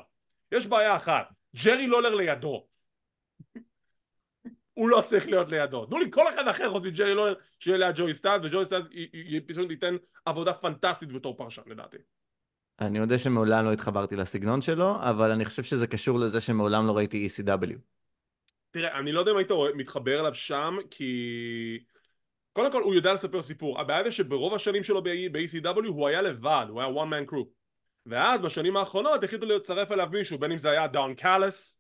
[0.52, 1.30] יש בעיה אחת,
[1.64, 2.68] ג'רי לולר לידו.
[4.74, 5.86] הוא לא צריך להיות לידו.
[5.86, 8.88] תנו לי כל אחד אחר חוץ מג'רי לולר שיהיה ליד ג'ואי סטיילס, וג'ואי סטיילס
[9.48, 11.98] פשוט ייתן עבודה פנטסטית בתור פרשן לדעתי.
[12.82, 16.98] אני יודע שמעולם לא התחברתי לסגנון שלו, אבל אני חושב שזה קשור לזה שמעולם לא
[16.98, 17.74] ראיתי ECW.
[18.72, 21.84] תראה, אני לא יודע אם היית מתחבר אליו שם, כי...
[22.60, 23.82] קודם כל הוא יודע לספר סיפור.
[23.82, 27.46] הבעיה זה שברוב השנים שלו ב-ECW הוא היה לבד, הוא היה one man crew.
[28.06, 31.80] ואז בשנים האחרונות החליטו לצרף אליו מישהו, בין אם זה היה דון קאלס,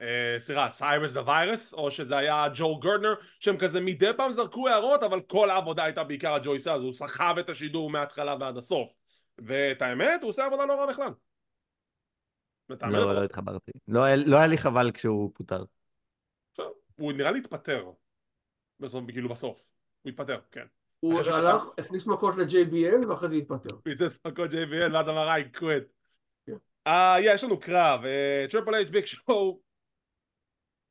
[0.00, 4.68] אה, סליחה, סיירוס דה ויירוס, או שזה היה ג'ואל גרטנר, שהם כזה מדי פעם זרקו
[4.68, 8.56] הערות, אבל כל העבודה הייתה בעיקר על ג'ואי סטיילס, הוא סחב את השידור מההתחלה ועד
[8.56, 8.92] הסוף.
[9.38, 11.10] ואת האמת, הוא עושה עבודה לא רע בכלל.
[12.70, 13.72] לא, לא התחברתי.
[13.88, 15.64] לא היה- לא היה לי חבל כשהוא פוטר.
[16.96, 17.90] הוא נראה לי התפטר.
[18.80, 19.73] בסוף, כאילו בסוף.
[20.04, 20.66] הוא התפטר, כן.
[21.00, 23.74] הוא הלך, הכניס מכות ל-JBL ואחרי זה התפטר.
[23.84, 25.84] הוא יצא ספקות JBL ואז אמר היי קוויט.
[26.46, 26.56] כן.
[26.86, 28.00] אה, יש לנו קרב,
[28.50, 29.60] טריפל אייץ' ביג שואו.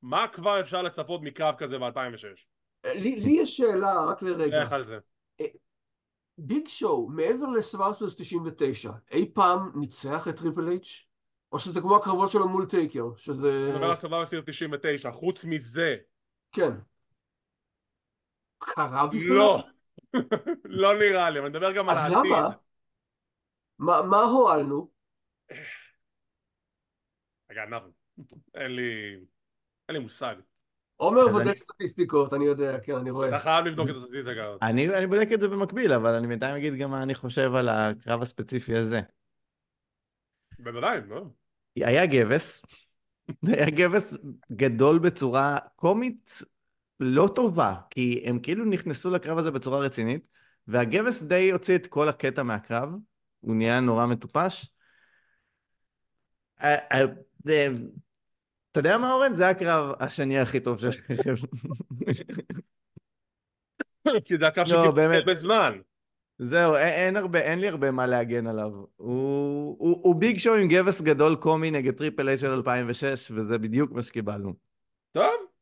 [0.01, 2.45] מה כבר אפשר לצפות מקרב כזה ב-2006?
[2.85, 4.61] לי לי יש שאלה, רק לרגע.
[4.61, 4.97] איך על זה?
[6.37, 11.05] ביג שואו, מעבר לסוורסוס 99, אי פעם ניצח את טריפל אייץ'?
[11.51, 13.67] או שזה כמו הקרבות שלו מול טייקר, שזה...
[13.69, 15.95] אני מדבר על סיר 99, חוץ מזה,
[16.51, 16.71] כן.
[18.65, 19.21] קרה בכלל?
[19.35, 19.63] לא.
[20.65, 22.31] לא נראה לי, אבל אני מדבר גם על אז העתיד.
[22.31, 22.49] למה?
[23.79, 24.89] מה מה הועלנו?
[27.51, 28.23] I got nothing.
[28.55, 29.15] אין לי...
[29.89, 30.35] אין לי מושג.
[30.95, 33.27] עומר אז בודק אני- סטטיסטיקות, אני יודע, כן, אני רואה.
[33.29, 34.55] אתה חייב לבדוק את הסטטיסטיקה.
[34.61, 37.69] אני, אני בודק את זה במקביל, אבל אני בינתיים אגיד גם מה אני חושב על
[37.69, 39.01] הקרב הספציפי הזה.
[40.59, 41.25] בוודאי, לא.
[41.75, 42.61] היה גבס,
[43.47, 44.17] היה גבס
[44.51, 46.41] גדול בצורה קומית
[46.99, 50.27] לא טובה, כי הם כאילו נכנסו לקרב הזה בצורה רצינית,
[50.67, 52.89] והגבס די הוציא את כל הקטע מהקרב,
[53.39, 54.65] הוא נהיה נורא מטופש.
[56.63, 57.05] אה, אה,
[57.45, 57.67] זה-
[58.71, 59.33] אתה יודע מה אורן?
[59.33, 61.13] זה הקרב השני הכי טוב שלכם.
[64.25, 65.25] כי זה הקרב לא, שקיבל באמת.
[65.25, 65.73] בזמן.
[66.39, 68.69] זהו, אין, אין, הרבה, אין לי הרבה מה להגן עליו.
[68.95, 73.57] הוא, הוא, הוא ביג שואו עם גבס גדול קומי נגד טריפל אייץ' של 2006, וזה
[73.57, 74.53] בדיוק מה שקיבלנו.
[75.11, 75.52] טוב.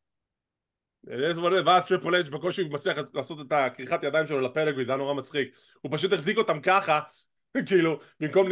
[1.04, 5.14] ואז טריפל אייץ' בקושי מצליח לעשות את הכריכת ידיים שלו ל pedigree, זה היה נורא
[5.14, 5.48] מצחיק.
[5.80, 7.00] הוא פשוט החזיק אותם ככה,
[7.66, 8.48] כאילו, במקום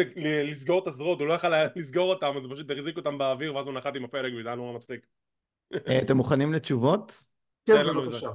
[0.50, 3.66] לסגור את הזרועות, הוא לא יכל לסגור אותם, אז הוא פשוט החזיק אותם באוויר, ואז
[3.66, 5.06] הוא נחת עם ה pedigree, זה היה נורא מצחיק.
[5.88, 7.24] אה, אתם מוכנים לתשובות?
[7.66, 8.30] כן, בבקשה.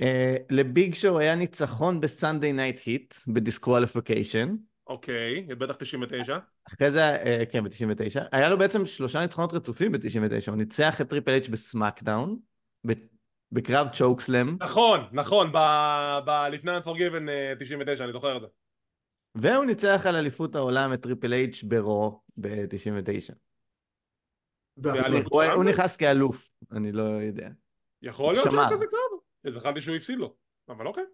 [0.00, 4.54] אה, לביג שואו היה ניצחון בסנדיי נייט היט, ב disqualification.
[4.86, 6.38] אוקיי, בטח 99.
[6.68, 8.20] אחרי זה, אה, כן, ב-99.
[8.32, 10.48] היה לו בעצם שלושה ניצחונות רצופים ב-99.
[10.48, 12.36] הוא ניצח את טריפל אייץ' בסמאקדאון,
[13.52, 18.46] בקרב chokeslam, נכון, נכון, ב- ב- לפני Unforgiven אה, 99, אני זוכר את זה.
[19.34, 23.32] והוא ניצח על אליפות העולם את טריפל אייץ' ברו ב-99.
[24.76, 25.44] באליפות.
[25.54, 25.64] הוא?
[25.64, 27.48] נכנס כאלוף, אני לא יודע.
[28.02, 28.50] יכול להיות.
[28.50, 29.20] שהיה כזה קרב.
[29.54, 30.34] אז חשבתי שהוא הפסיד לו.
[30.68, 31.04] אבל אוקיי.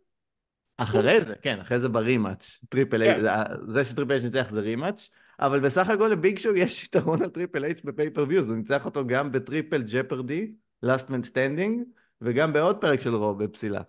[0.78, 3.02] אחרי זה, כן, אחרי זה ב rematch, טריפל כן.
[3.02, 3.30] אייץ', זה-
[3.72, 5.08] זה שטריפל אייץ' ניצח זה rematch,
[5.40, 9.06] אבל בסך הכל לביג שואו יש יתרון על טריפל אייץ' ב pay-per-views, הוא ניצח אותו
[9.06, 11.82] גם ב triple jeopardy, last man standing,
[12.24, 13.80] וגם בעוד פרק של רו בפסילה.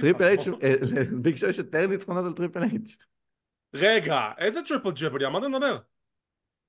[0.00, 0.40] טריפל אייץ'?
[0.62, 2.96] אה, לביג שואו יש יותר ניצחונות על טריפל אייץ'.
[3.74, 5.24] רגע, איזה triple jeopardy?
[5.24, 5.78] על מה אתה מדבר?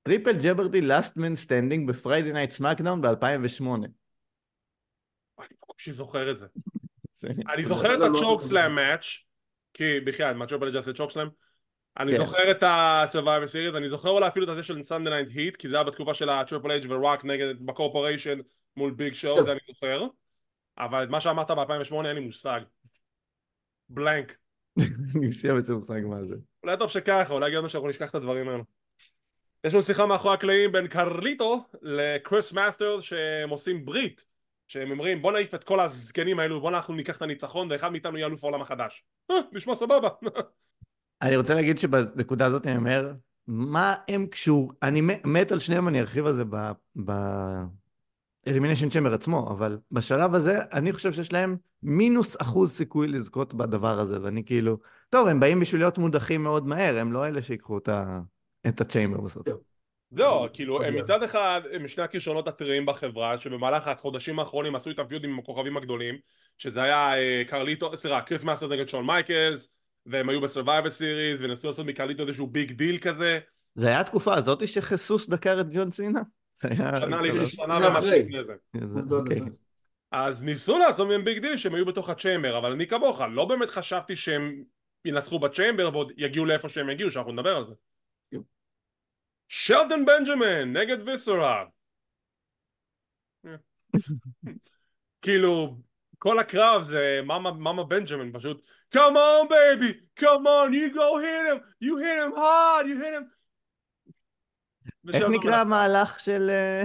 [0.04, 3.64] triple jeopardy last man standing בפריידי נייט סמאקדאון ב-2008.
[5.40, 6.48] אני בקושי זוכר את זה.
[7.14, 9.06] זה- אני אתה זוכר את מדבר על הצ'וק משהו סלאם מאץ'
[9.74, 11.28] כי בחייאת, מה טריפל אייץ' עשה chokeslam?
[12.00, 12.18] אני כן.
[12.18, 15.70] זוכר את ה-Survivor Series, אני זוכר אולי אפילו את הזה של סנדיי נייט היט, כי
[15.70, 18.40] זה היה בתקופה של הטריפל אייץ' ורוק נגד בקורפוריישן
[18.78, 19.44] מול ביג שואו, כן.
[19.46, 20.08] זה אני זוכר.
[20.80, 22.62] אבל את מה שאמרת ב-2008 אין לי מושג.
[23.90, 24.38] blank.
[25.16, 26.36] אני חושב בעצם מושג מה זה.
[26.64, 28.64] אולי טוב שככה, אולי הגיוני שאנחנו נשכח את הדברים האלו.
[29.64, 34.26] יש לנו שיחה מאחורי הקלעים בין קרליטו לקריס מאסטר שהם עושים ברית
[34.68, 38.18] שהם אומרים בוא נעיף את כל הזקנים האלו בוא אנחנו ניקח את הניצחון ואחד מאיתנו
[38.18, 40.10] יהיה אלוף העולם החדש אה, נשמע סבבה
[41.22, 43.14] אני רוצה להגיד שבנקודה הזאת אני אומר,
[43.48, 46.44] מה הם קשור, אני מת- על שניהם, אני ארחיב על זה.
[48.50, 54.00] אלימיניישן צ'מבר עצמו, אבל בשלב הזה אני חושב שיש להם מינוס אחוז סיכוי לזכות בדבר
[54.00, 54.78] הזה, ואני כאילו,
[55.10, 58.20] טוב, הם באים בשביל להיות מודחים מאוד מהר, הם לא אלה שיקחו את, ה...
[58.68, 59.48] את הצ'יימבר בסוף.
[60.12, 60.96] זהו, אני כאילו, הם.
[60.96, 65.78] מצד אחד, הם שני הכישרונות הטריים בחברה, שבמהלך החודשים האחרונים עשו את הפיודים עם הכוכבים
[65.78, 66.16] הגדולים,
[66.58, 69.70] שזה היה אה, קרליטו, סליחה, קריס מאסטר נגד שון מייקלס,
[70.06, 73.40] והם היו בסרווייבר סיריס, וניסו לעשות מקרליטו איזשהו big deal כזה,
[73.76, 76.22] זה היה התקופה הזאת שחיסוס דקר את ג'ון סינה?
[76.62, 78.20] שנה לפני- זה ומשהו אחרי.
[78.20, 78.54] לפני זה.
[78.74, 79.40] זה- לא אוקיי.
[80.12, 83.70] אז ניסו לעשות מהם big deal שהם היו בתוך הצ'יימבר, אבל אני כמוך, לא באמת
[83.70, 84.64] חשבתי שהם
[85.06, 87.74] ינצחו בצ'יימבר ועוד יגיעו לאיפה שהם יגיעו, שאנחנו נדבר על זה.
[88.32, 88.38] כן.
[89.48, 91.66] שלדון בנג'מן נגד ויסרה.
[95.22, 95.78] כאילו,
[96.18, 98.62] כל הקרב זה מאמה בנג'מן פשוט
[98.96, 103.14] come on baby, come on, you go hit him, you hit him hard, you hit
[103.14, 103.39] him.
[105.14, 105.56] איך נקרא.
[105.56, 106.50] המהלך של...
[106.50, 106.84] אה,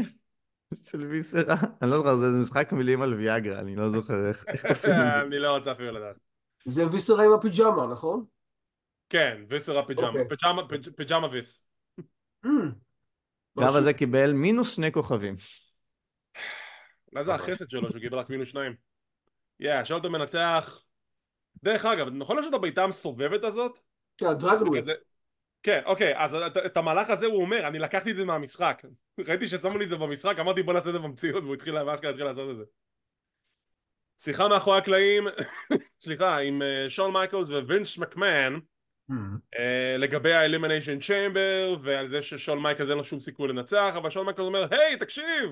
[0.85, 1.55] של ויסרה?
[1.83, 5.13] אני לא זוכר, זה משחק מילים על ויאגרה, אני לא זוכר איך איך עושים את
[5.15, 5.21] זה.
[5.21, 6.17] אני לא רוצה אפילו לדעת.
[6.65, 8.25] זה ויסרה עם הפיג'מה, נכון?
[9.09, 10.29] כן, ויסרה פיג'מה, אוקיי.
[10.29, 11.65] פיג'מה- פיג'- פיג'מה ויס.
[12.01, 12.49] Mm.
[13.57, 15.35] הקרב משהו- הזה קיבל מינוס שני כוכבים.
[17.13, 18.75] מה זה החסד שלו שהוא קיבל רק מינוס שניים?
[19.61, 20.83] יא, שלטון מנצח.
[21.63, 23.79] דרך אגב, נכון יש את הבעיטה המסובבת הזאת?
[24.19, 24.27] כן.
[24.81, 24.93] כזה-
[25.65, 26.35] כן, אוקיי, אז
[26.67, 28.83] את, המהלך הזה הוא אומר, אני לקחתי את זה מהמשחק.
[29.19, 32.11] ראיתי ששמו לי את זה במשחק, אמרתי בוא נעשה את זה במציאות, והוא התחיל, ואשכרה
[32.11, 32.65] התחיל לעשות את זה.
[34.19, 35.25] שיחה מאחורי הקלעים,
[36.05, 38.59] סליחה, עם שון מייקלס ווינס מקמן,
[39.99, 44.47] לגבי האלימיניישן צ'יימבר ועל זה ששון מייקלס אין לו שום סיכוי לנצח אבל שון מייקלס
[44.47, 45.51] אומר היי תקשיב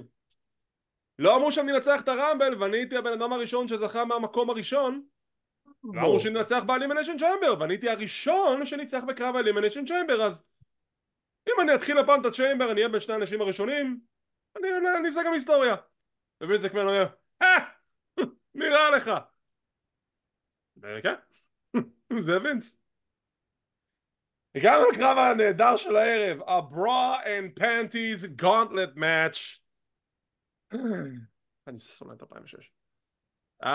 [1.18, 5.02] לא אמרו שאני אנצח את הרמבל ואני הייתי הבן אדם הראשון שזכה מהמקום הראשון
[5.84, 10.44] אמרו שאני אנצח באלימיניישן צ'יימבר ואני הייתי הראשון שניצח בקרב האלימיניישן צ'יימבר אז
[11.48, 14.00] אם אני אתחיל הפעם את הצ'יימבר אני אהיה בין שני האנשים הראשונים
[14.56, 14.68] אני
[15.06, 15.76] אעשה גם היסטוריה
[16.42, 17.06] ווינס מקמן אומר
[17.42, 17.58] אה
[18.54, 19.10] נראה לך
[20.76, 21.14] וכן
[22.26, 22.82] זה וינס
[24.54, 29.60] הגענו לקרב הנהדר של הערב, ה-bra and panties gauntlet match.
[31.66, 32.70] אני שונא את 2006.
[33.64, 33.68] Um,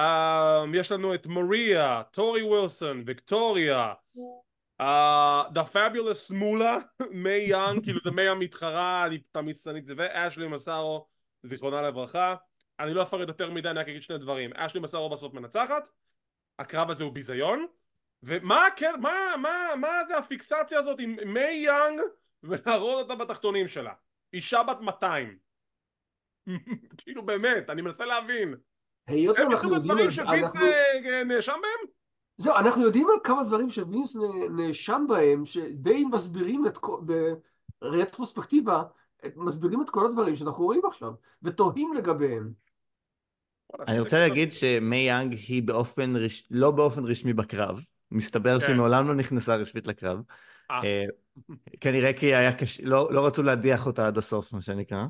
[0.74, 3.94] יש לנו את מוריה, טורי ווילסון, ויקטוריה,
[4.82, 4.84] uh,
[5.54, 6.78] The Fabulous מולה,
[7.12, 11.08] מיי יאנג, כאילו זה מיי המתחרה, אני תמיד שנאתי את זה, ואשלי מסארו,
[11.44, 12.36] זיכרונה לברכה.
[12.80, 14.52] אני לא אפרט יותר מדי, אני רק אגיד שני דברים.
[14.56, 15.90] אשלי מסארו בסוף מנצחת,
[16.60, 17.66] הקרב הזה הוא ביזיון,
[18.24, 22.00] ומה כן, מה, מה, מה זה הפיקסציה הזאת עם מיי יאנג
[22.44, 23.94] ולהראות אותה בתחתונים שלה?
[24.34, 25.38] אישה בת 200.
[26.98, 28.56] כאילו באמת, אני מנסה להבין.
[29.08, 31.90] היות זה ואנחנו מסוג יודעים הדברים שווינס אנחנו- אה, נאשם בהם?
[32.38, 34.16] זהו, אנחנו יודעים על כמה דברים שווינס
[34.50, 37.00] נאשם בהם, שדי מסבירים את כל,
[37.82, 38.84] ברטרוספקטיבה,
[39.36, 41.12] מסבירים את כל הדברים שאנחנו רואים עכשיו,
[41.44, 42.52] ותוהים לגביהם.
[43.88, 46.48] אני רוצה להגיד שמי יאנג היא באופן, רש...
[46.52, 47.80] לא באופן רשמי בקרב.
[48.12, 48.66] מסתבר כן.
[48.66, 50.20] שהיא מעולם לא נכנסה רשמית לקרב.
[50.72, 50.84] אה.
[50.84, 51.06] אה,
[51.82, 55.06] כנראה כי היה קשה, לא, לא רצו להדיח אותה עד הסוף, מה שנקרא.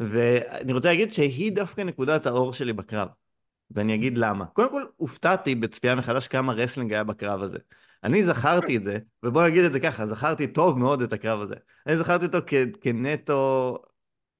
[0.00, 3.08] ואני רוצה להגיד שהיא דווקא נקודת האור שלי בקרב.
[3.70, 4.46] ואני אגיד למה.
[4.46, 7.58] קודם כל, הופתעתי בצפייה מחדש כמה wrestling היה בקרב הזה.
[8.04, 11.54] אני זכרתי את זה, ובוא נגיד את זה ככה, זכרתי טוב מאוד את הקרב הזה.
[11.86, 13.78] אני זכרתי אותו כ- כנטו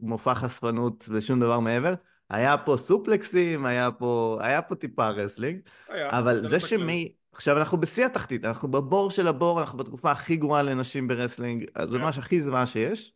[0.00, 1.94] מופע חשפנות ושום דבר מעבר.
[2.30, 6.80] היה פה סופלקסים, היה פה, היה פה טיפה wrestling, היה, אבל זה מסתכלים.
[6.80, 7.12] שמי...
[7.32, 11.64] עכשיו אנחנו בשיא התחתית, אנחנו בבור של הבור, אנחנו בתקופה הכי גרועה לנשים ב wrestling,
[11.64, 12.02] זה כן.
[12.02, 13.12] ממש הכי זוועה שיש.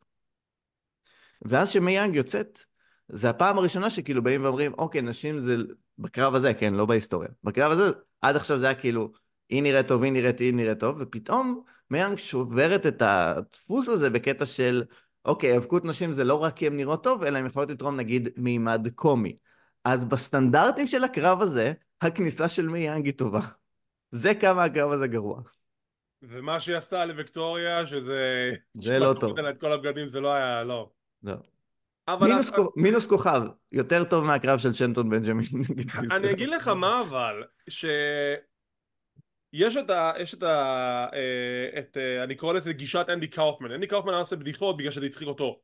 [1.43, 2.65] ואז שמי יאנג יוצאת,
[3.09, 5.57] זה הפעם הראשונה שכאילו באים ואומרים, אוקיי, נשים זה
[5.99, 7.29] בקרב הזה, כן, לא בהיסטוריה.
[7.45, 7.85] בקרב הזה,
[8.23, 9.13] עד עכשיו זה היה כאילו,
[9.49, 14.11] היא נראית טוב, היא נראית, היא נראית טוב, ופתאום מיי יאנג שוברת את הדפוס הזה
[14.11, 14.85] בקטע של,
[15.25, 18.29] אוקיי, האבקות נשים זה לא רק כי הן נראות טוב, אלא הן יכולות לתרום נגיד
[18.37, 19.37] מימד קומי.
[19.85, 23.41] אז בסטנדרטים של הקרב הזה, הכניסה של מי יאנג היא טובה.
[24.11, 25.41] זה כמה הקרב הזה גרוע.
[26.23, 28.51] ומה שהיא עשתה לוויקטוריה, שזה...
[28.75, 29.39] זה לא טוב.
[29.39, 30.91] את כל הבגדים, זה לא היה, לא.
[31.23, 31.35] לא.
[32.09, 35.45] אבל מינוס, את- כו- מינוס כוכב, יותר טוב מהקרב של שנטון בנג'מין.
[36.17, 37.85] אני אגיד לך מה אבל, ש...
[39.53, 40.13] יש את ה...
[40.19, 40.49] יש את ה...
[41.13, 41.97] אה, את...
[41.97, 43.71] אה, אני קורא לזה גישת אנדי קאופמן.
[43.73, 45.61] אנדי קאופמן עושה בדיחות בגלל שזה הצחיק אותו.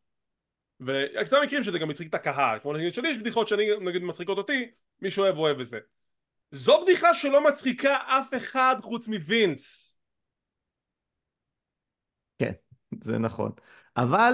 [0.80, 2.58] וקצת מקרים שזה גם הצחיק את הקהל.
[2.58, 4.70] כמו נגיד שלי יש בדיחות שאני נגיד מצחיקות אותי,
[5.00, 5.78] מי שאוהב אוהב את זה.
[6.50, 9.94] זו בדיחה שלא מצחיקה אף אחד חוץ מווינס.
[13.00, 13.52] זה נכון.
[13.96, 14.32] אבל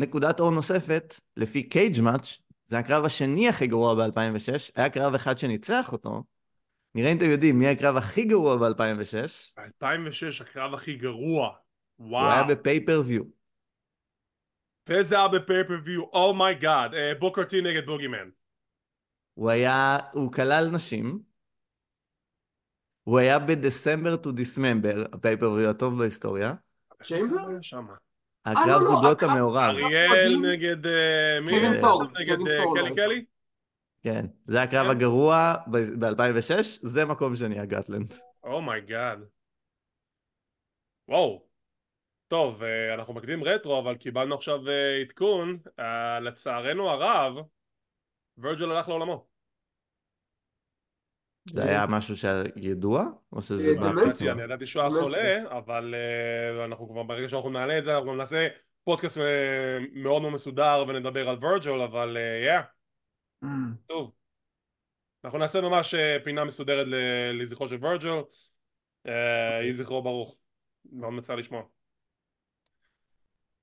[0.00, 5.92] נקודת אור נוספת, לפי Cagematch, זה הקרב השני הכי גרוע ב-2006, היה קרב אחד שניצח
[5.92, 6.22] אותו.
[6.94, 9.58] נראה אם אתם יודעים מי הקרב הכי גרוע ב-2006.
[9.58, 11.50] 2006 הקרב הכי גרוע.
[11.96, 12.48] הוא היה וואו.
[12.48, 13.22] ב pay-per-view.
[14.88, 16.90] וזה היה ב pay-per-view, oh my god.
[17.18, 18.30] בוקר טי נגד בוגימן.
[19.34, 21.18] הוא היה, הוא כלל נשים.
[23.04, 26.54] הוא היה ב December to Dismember, ה pay-per-view הטוב בהיסטוריה.
[27.02, 28.09] צ'יימבר?
[28.46, 29.68] הקרב לא, לא, זוגות הקרב- המעורב.
[29.70, 30.36] אריאל.
[30.52, 31.50] נגד אה, מי?
[31.52, 32.94] קווין יש פאול, שם נגד אה, פאול, קלי לא.
[32.94, 33.24] קלי?
[34.02, 34.90] כן, זה הקרב כן.
[34.90, 38.14] הגרוע ב-2006, זה מקום שני הגאטלנד.
[38.44, 39.18] אומייגאד.
[41.08, 41.42] וואו.
[42.28, 45.58] טוב, אה, אנחנו מקדים רטרו, אבל קיבלנו עכשיו אה, עדכון.
[45.78, 47.34] אה, לצערנו הרב,
[48.38, 49.29] ורג'ל הלך לעולמו.
[51.54, 53.04] זה היה משהו שידוע?
[53.32, 54.12] או שזה אה, דמנציה.
[54.12, 54.30] פתאום?
[54.30, 54.90] אני ידעתי שהוא היה.
[54.90, 58.48] חולה, אבל אה, אנחנו כבר, ברגע שאנחנו נעלה את זה, אנחנו גם נעשה
[58.84, 62.60] פודקאסט אה, מאוד מאוד מסודר ונדבר על ורג'ל, אבל יא,
[63.44, 63.46] Mm.
[63.86, 64.12] טוב.
[65.24, 68.20] אנחנו נעשה ממש אה, פינה מסודרת ל- לזכרו של ורג'ל.
[69.06, 69.12] אה,
[69.62, 70.36] יהי זכרו ברוך.
[70.92, 71.62] מאוד מצא לשמוע.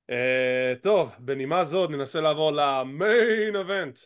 [0.10, 4.00] אה, טוב, בנימה זאת ננסה לעבור למיין אבנט.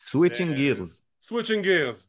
[0.00, 1.06] Switching אה, gears.
[1.22, 2.08] Switching gears.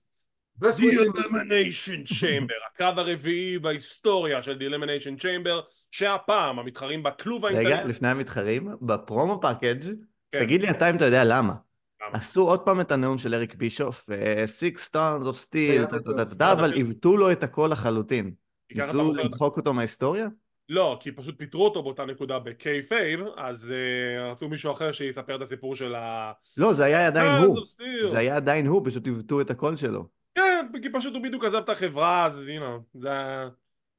[0.63, 7.85] Elimination Chamber, הקרב הרביעי בהיסטוריה של The Elimination Chamber, שהפעם המתחרים בכלוב רגע, האינטרנט...
[7.89, 9.83] לפני המתחרים, ב promo package,
[10.31, 10.39] כן.
[10.39, 11.53] תגיד לי אתה אם אתה יודע למה.
[12.01, 12.17] למה?
[12.17, 14.09] עשו עוד פעם את הנאום של אריק בישוף,
[14.45, 16.49] six tons of steel, היה בטוח.
[16.51, 18.31] אבל עיוותו לו את הכל לחלוטין.
[18.75, 20.27] ניסו למחוק אותו מההיסטוריה?
[20.69, 25.41] לא, כי פשוט פיטרו אותו באותה נקודה ב-kayfabe, אז אה, רצו מישהו אחר שיספר את
[25.41, 26.31] הסיפור של ה...
[26.57, 27.57] לא, זה היה עדיין הוא.
[27.57, 28.07] of Steel.
[28.07, 30.16] זה היה עדיין הוא, פשוט עיוותו את הקול שלו.
[30.37, 33.09] כן, כי פשוט הוא בדיוק עזב את החברה, אז הנה, זה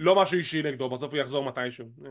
[0.01, 1.87] לא משהו אישי נגדו, בסוף הוא יחזור מתישהו.
[2.07, 2.11] אה.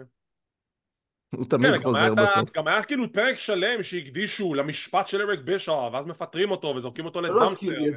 [1.35, 2.57] הוא תמיד כן, גם חוזר ה- בסוף.
[2.57, 7.21] גם היה כאילו פרק שלם שהקדישו למשפט של אריק בישוף, ואז מפטרים אותו וזורקים אותו
[7.21, 7.49] לא.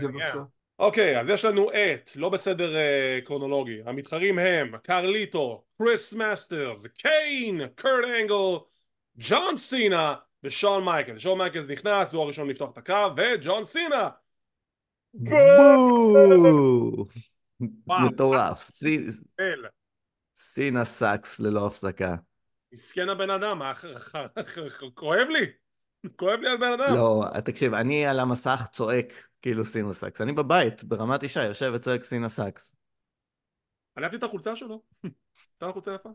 [0.03, 0.43] בבקשה.
[0.79, 7.61] אוקיי, אז יש לנו את, לא בסדר אה, קרונולוגי, המתחרים הם קרליטו, קריס מאסטרס, קיין,
[7.75, 8.59] קורט אנגל,
[9.17, 10.15] ג'ון סינה
[10.45, 11.19] ושון מייקל.
[11.19, 14.09] שון מייקלס נכנס, הוא הראשון לפתוח את הקרב, וג'ון סינה!
[15.15, 17.07] בואו!
[17.87, 18.63] מטורף.
[18.63, 19.07] סי-
[19.41, 19.65] אל.
[20.39, 22.15] סינה sucks ללא הפסקה.
[22.73, 24.15] מסכן הבן אדם, ח-
[24.95, 25.47] כואב לי,
[26.17, 26.95] כואב לי על בן אדם.
[26.95, 30.21] לא, תקשיב, אני על המסך צועק כאילו סינה sucks.
[30.21, 32.77] אני בבית, ברמת ישי, יושב וצועק סינה sucks.
[33.97, 36.09] אני אהבתי את החולצה שלו, הייתה חולצה יפה.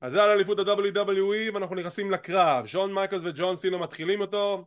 [0.00, 4.66] אז זה על אליפות ה-WWE ואנחנו נכנסים לקרב, שון מייקלס וג'ון סינה מתחילים אותו,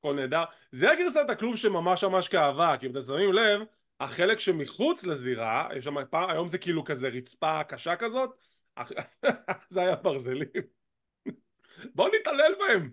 [0.00, 0.44] הכל נהדר.
[0.72, 3.60] זה הגרסת הכלוב שממש ממש כאבה, כי אם אתם שמים לב,
[4.00, 8.30] החלק שמחוץ לזירה, יש שם פעם, היום זה כאילו כזה רצפה קשה כזאת,
[9.70, 10.48] זה היה ברזלים.
[11.94, 12.90] בואו נתעלל בהם.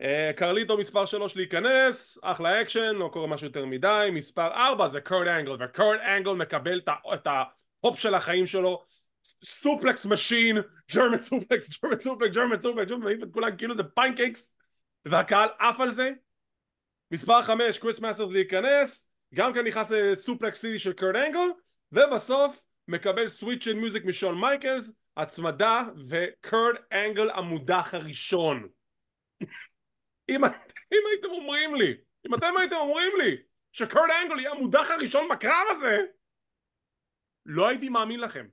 [0.00, 5.00] אה, קרליטו מספר 3 להיכנס, אחלה אקשן, לא קורה משהו יותר מדי, מספר 4 זה
[5.00, 6.80] קורט אנגל, וקורט אנגל מקבל
[7.14, 8.84] את ההופ של החיים שלו,
[9.44, 10.56] suplex machine,
[10.94, 14.50] German suplex, German suplex, German suplex, German מעיף את כולם כאילו זה pancakes,
[15.04, 16.10] והקהל עף על זה.
[17.10, 21.48] מספר 5 קריס מאסטרס להיכנס, גם כן נכנס ל suplex city של קורט אנגל,
[21.92, 28.68] ובסוף מקבל sweet chin music משון מייקלס, הצמדה וקורט אנגל המודח הראשון.
[30.28, 30.44] אם,
[30.92, 31.94] אם הייתם אומרים לי,
[32.26, 33.36] אם אתם הייתם אומרים לי
[33.72, 35.98] שקורט אנגל יהיה המודח הראשון בקרב הזה,
[37.46, 38.46] לא הייתי מאמין לכם.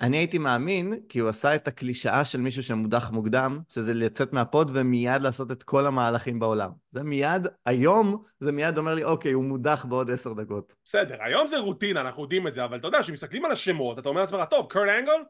[0.00, 4.70] אני הייתי מאמין, כי הוא עשה את הקלישאה של מישהו שמודח מוקדם, שזה לצאת מהפוד
[4.74, 6.70] ומיד לעשות את כל המהלכים בעולם.
[6.92, 10.74] זה מיד, היום, זה מיד אומר לי, אוקיי, הוא מודח בעוד עשר דקות.
[10.84, 14.08] בסדר, היום זה רוטינה, אנחנו יודעים את זה, אבל אתה יודע, כשמסתכלים על השמות, אתה
[14.08, 15.22] אומר לעצמך, טוב, קורט אנגל,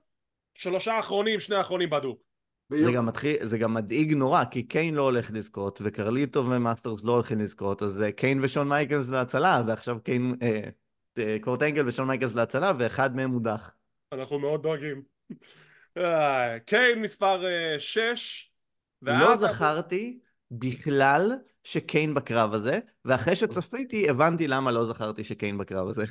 [0.54, 2.28] שלושה אחרונים, שני האחרונים בדוק.
[2.70, 2.92] זה.
[2.92, 7.40] גם מתחיל, זה גם מדאיג נורא, כי קיין לא הולך לזכות, וקרליטו ומאסטרס לא הולכים
[7.40, 10.60] לזכות, אז אה, קיין ושון מייקלס להצלה, ועכשיו קיין, אה,
[11.18, 13.70] אה, קורט אנגל ושון מייקלס להצלה, ואחד מהם מודח.
[14.12, 15.02] אנחנו מאוד דואגים.
[15.96, 17.42] אה, קיין מספר
[17.78, 18.50] 6,
[19.02, 20.18] לא זכרתי
[20.50, 21.32] בכלל
[21.64, 26.02] שקיין בקרב הזה, ואחרי שצפיתי הבנתי למה לא זכרתי שקיין בקרב הזה.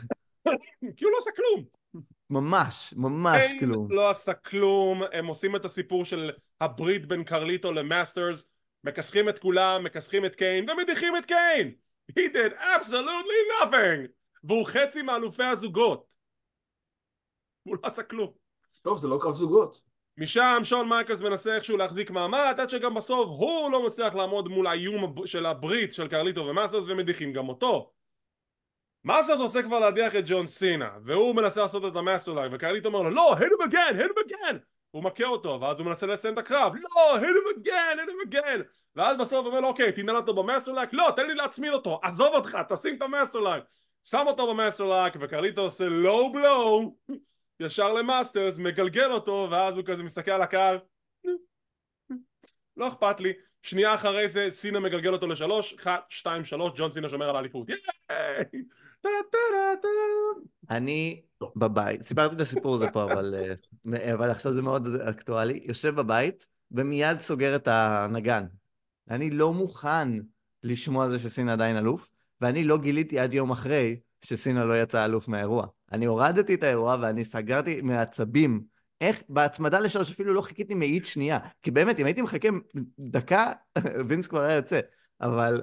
[0.97, 1.65] כי הוא לא עשה כלום.
[2.29, 3.91] ממש, ממש קיין כלום.
[3.91, 6.31] לא עשה כלום, הם עושים את הסיפור של
[6.61, 8.49] הברית בין קרליטו למאסטרס,
[8.83, 11.71] מכסחים את כולם, מכסחים את קיין, ומדיחים את קיין!
[12.11, 14.07] He did absolutely nothing!
[14.43, 16.16] והוא חצי מאלופי הזוגות.
[17.67, 18.31] הוא לא עשה כלום.
[18.81, 19.81] טוב, זה לא קרב זוגות.
[20.17, 24.67] משם שון מייקלס מנסה איכשהו להחזיק מעמד עד שגם בסוף הוא לא מצליח לעמוד מול
[24.67, 27.91] האיום של הברית של קרליטו ומאסטרס ומדיחים גם אותו.
[29.03, 32.87] מאסטרס רוצה כבר להדיח את ג'ון סינה והוא מנסה לעשות את ה Master Lock וקרליטו
[32.87, 34.55] אומר לו לא, hit him again, hit him again!
[34.91, 36.73] הוא מכה אותו ואז הוא מנסה לסיים את הקרב.
[36.75, 38.63] לא, hit him again, hit him again!
[38.95, 41.73] ואז בסוף הוא אומר לו אוקיי תנעל אותו ב Master Lock לא, תן לי להצמיד
[41.73, 43.63] אותו עזוב אותך, תשים את ה Master Lock
[44.03, 46.95] שם אותו ב Master Lock וקרליטו עושה low blow
[47.59, 50.79] ישר למאסטרס, מגלגל אותו, ואז הוא כזה מסתכל על הקהל,
[52.77, 53.33] לא אכפת לי.
[53.61, 57.67] שנייה אחרי זה סינה מגלגל אותו לשלוש, אחת, שתיים, שלוש, ג'ון סינה שומר על האליפות.
[60.69, 61.21] אני
[61.55, 63.35] בבית, סיפרתי את הסיפור הזה פה, אבל,
[63.93, 65.63] אה, אבל עכשיו זה מאוד אקטואלי.
[65.65, 68.45] יושב בבית ומיד סוגר את הנגן.
[69.09, 70.09] אני לא מוכן
[70.63, 72.09] לשמוע זה שסינה עדיין אלוף,
[72.41, 75.67] ואני לא גיליתי עד יום אחרי שסינה לא יצא אלוף מהאירוע.
[75.91, 78.63] אני הורדתי את האירוע ואני סגרתי מעצבים.
[79.01, 81.39] איך, בהצמדה לשלוש אפילו לא חיכיתי מאית שנייה.
[81.61, 82.47] כי באמת, אם הייתי מחכה
[82.99, 83.53] דקה,
[84.09, 84.79] וינס כבר היה יוצא.
[85.21, 85.61] אבל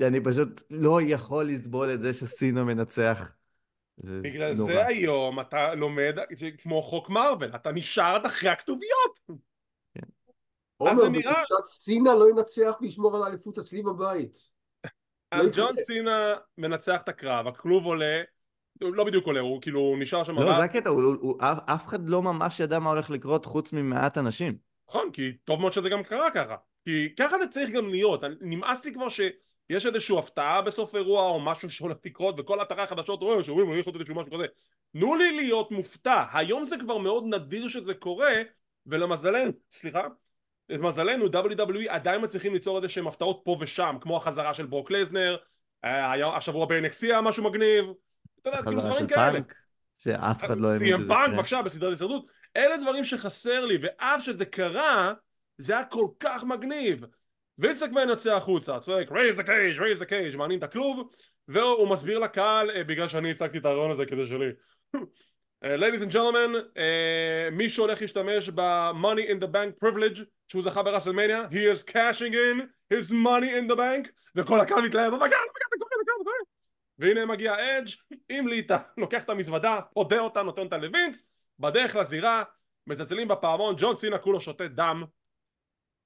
[0.00, 3.32] אני פשוט לא יכול לסבול את זה שסינה מנצח.
[3.96, 4.72] זה בגלל נורא.
[4.72, 6.16] זה היום אתה לומד
[6.58, 9.20] כמו חוק מארוול, אתה נשאר עד אחרי הכתוביות.
[9.28, 10.02] אז
[10.76, 14.38] עומר, זה נראה- סינה לא ינצח וישמור על האליפות אצלי בבית.
[15.52, 18.22] ג'ון סינה מנצח את הקרב, הכלוב עולה,
[18.80, 20.38] לא בדיוק עולה, הוא כאילו נשאר שם.
[20.38, 23.72] לא, זה הקטע, הוא, הוא, הוא, אף אחד לא ממש ידע מה הולך לקרות חוץ
[23.72, 24.56] ממעט אנשים.
[24.88, 26.56] נכון, כי טוב מאוד שזה גם קרה ככה.
[26.84, 28.24] כי ככה זה צריך גם להיות.
[28.40, 33.20] נמאס לי כבר שיש איזושהי הפתעה בסוף אירוע או משהו שהולך לקרות וכל אתרי החדשות
[33.20, 34.46] רואים שאומרים אני יכול לתת איזשהו משהו כזה.
[34.92, 36.24] תנו לי להיות מופתע.
[36.32, 38.32] היום זה כבר מאוד נדיר שזה קורה
[38.86, 40.06] ולמזלנו, סליחה,
[40.68, 45.36] למזלנו WWE עדיין מצליחים ליצור איזה שהם הפתעות פה ושם כמו החזרה של ברוק לזנר,
[45.84, 47.86] אה, השבוע ב-NXC היה משהו מגניב.
[48.40, 49.38] אתה יודע, כאילו דברים כאלה.
[49.98, 51.34] שאף אחד לא האמין שזה פאנק.
[51.34, 52.26] בבקשה בסדרת הישרדות
[52.56, 55.12] אלה דברים שחסר לי ואז שזה קרה
[55.58, 57.04] זה היה כל כך מגניב
[57.58, 61.10] וינס מקמן יוצא החוצה צועק raise the cage raise the cage מעניין את הכלוב
[61.48, 64.50] והוא מסביר לקהל אה, בגלל שאני הצגתי את הרעיון הזה כדי שלי
[65.64, 70.82] אה, ladies and gentlemen אה, מי שהולך להשתמש ב-money in the bank privilege שהוא זכה
[70.82, 72.60] ב WrestleMania he is cashing in
[72.94, 76.24] his money in the bank וכל הקהל מתלהב אומייגאד אומייגאד זה קורה זה קורה זה
[76.24, 76.56] קורה
[76.98, 77.88] והנה מגיע אדג'
[78.28, 81.26] עם ליטה, לוקח את המזוודה, פודה אותה, נותן אותה לווינס,
[81.58, 82.42] בדרך לזירה,
[82.86, 85.04] מזלזלים בפעמון, ג'ון סינה כולו שותה דם.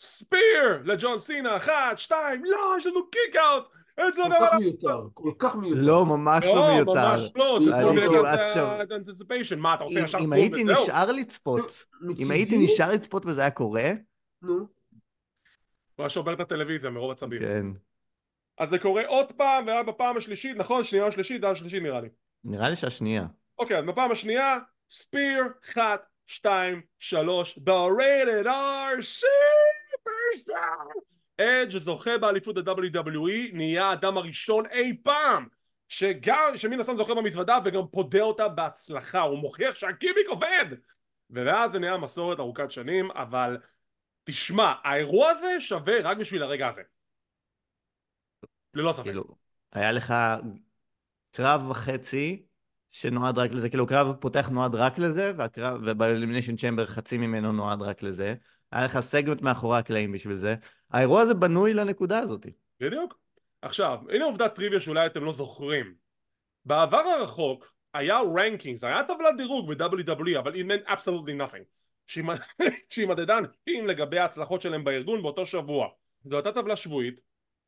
[0.00, 3.64] Spear לג'ון סינה, אחת, שתיים, לא, יש לנו kick out!
[3.96, 4.54] כל כך.
[4.58, 5.80] מיותר, כל כך מיותר.
[5.82, 6.92] לא, ממש לא לא, מיותר.
[6.92, 10.82] ממש לא, זה את ה anticipation, מה אתה רוצה אם, ישר אם קום הייתי וזהו?
[10.82, 11.84] נשאר לצפות,
[12.18, 13.90] אם הייתי נשאר לצפות וזה היה קורה,
[14.42, 14.66] נו, הוא
[15.98, 17.40] היה שובר את הטלוויזיה מרוב עצבים.
[17.40, 17.66] כן.
[18.60, 20.84] אז זה קורה עוד פעם, והיה בפעם השלישית, נכון?
[20.84, 22.08] שנייה או שלישית, זה היה השלישית נראה לי.
[22.44, 23.26] נראה לי שהשנייה.
[23.58, 24.58] אוקיי, אז בפעם השנייה,
[24.90, 31.00] ספיר, אחת, שתיים, שלוש, The rated R Superstar!
[31.40, 35.48] אדג' זוכה באליפות ה-WWE, נהיה האדם הראשון אי פעם
[35.88, 40.66] שגם, שמן הסתם זוכה במזוודה וגם פודה אותה בהצלחה, הוא מוכיח שהקימיק עובד!
[41.30, 43.58] ואז זה נהיה מסורת ארוכת שנים, אבל
[44.24, 46.82] תשמע, האירוע הזה שווה רק בשביל הרגע הזה.
[48.74, 49.04] ללא ספק.
[49.04, 49.24] כאילו,
[49.72, 50.14] היה לך
[51.32, 52.42] קרב וחצי
[52.90, 57.52] שנועד רק לזה, כאילו קרב פותח נועד רק לזה, והקרב, וב Elimination Chamber חצי ממנו
[57.52, 58.34] נועד רק לזה.
[58.72, 60.54] היה לך סגמנט מאחורי הקלעים בשביל זה.
[60.90, 62.46] האירוע הזה בנוי לנקודה הזאת.
[62.80, 63.18] בדיוק.
[63.62, 65.94] עכשיו, הנה עובדת טריוויה שאולי אתם לא זוכרים.
[66.64, 71.64] בעבר הרחוק היה rankings, היה טבלת דירוג ב-WWE, אבל it meant absolutely nothing.
[72.88, 75.88] שהיא מדדה אנשים לגבי ההצלחות שלהם בארגון באותו שבוע.
[76.24, 77.20] זו הייתה טבלה שבועית,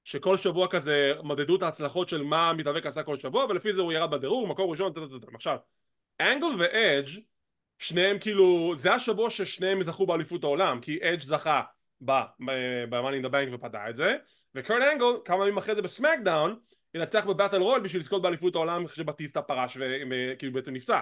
[0.05, 3.93] שכל שבוע כזה מדדו את ההצלחות של מה המתאבק עשה כל שבוע, ולפי זה הוא
[3.93, 5.27] ירד בדירוג, מקום ראשון, טה-טה-טה.
[5.35, 5.57] עכשיו,
[6.21, 7.09] אנגל ואדג'
[7.79, 11.63] שניהם כאילו, זה השבוע ששניהם זכו באליפות העולם, כי אדג' זכה
[12.01, 14.17] ב-Money in the Bank ופדה את זה,
[14.55, 16.59] וקרן אנגל כמה ימים אחרי זה בסמקדאון
[16.95, 19.77] ינצח בבטל רויאל בשביל לזכות באליפות העולם כשבטיסטה פרש
[20.11, 21.01] וכאילו בעצם נפצע.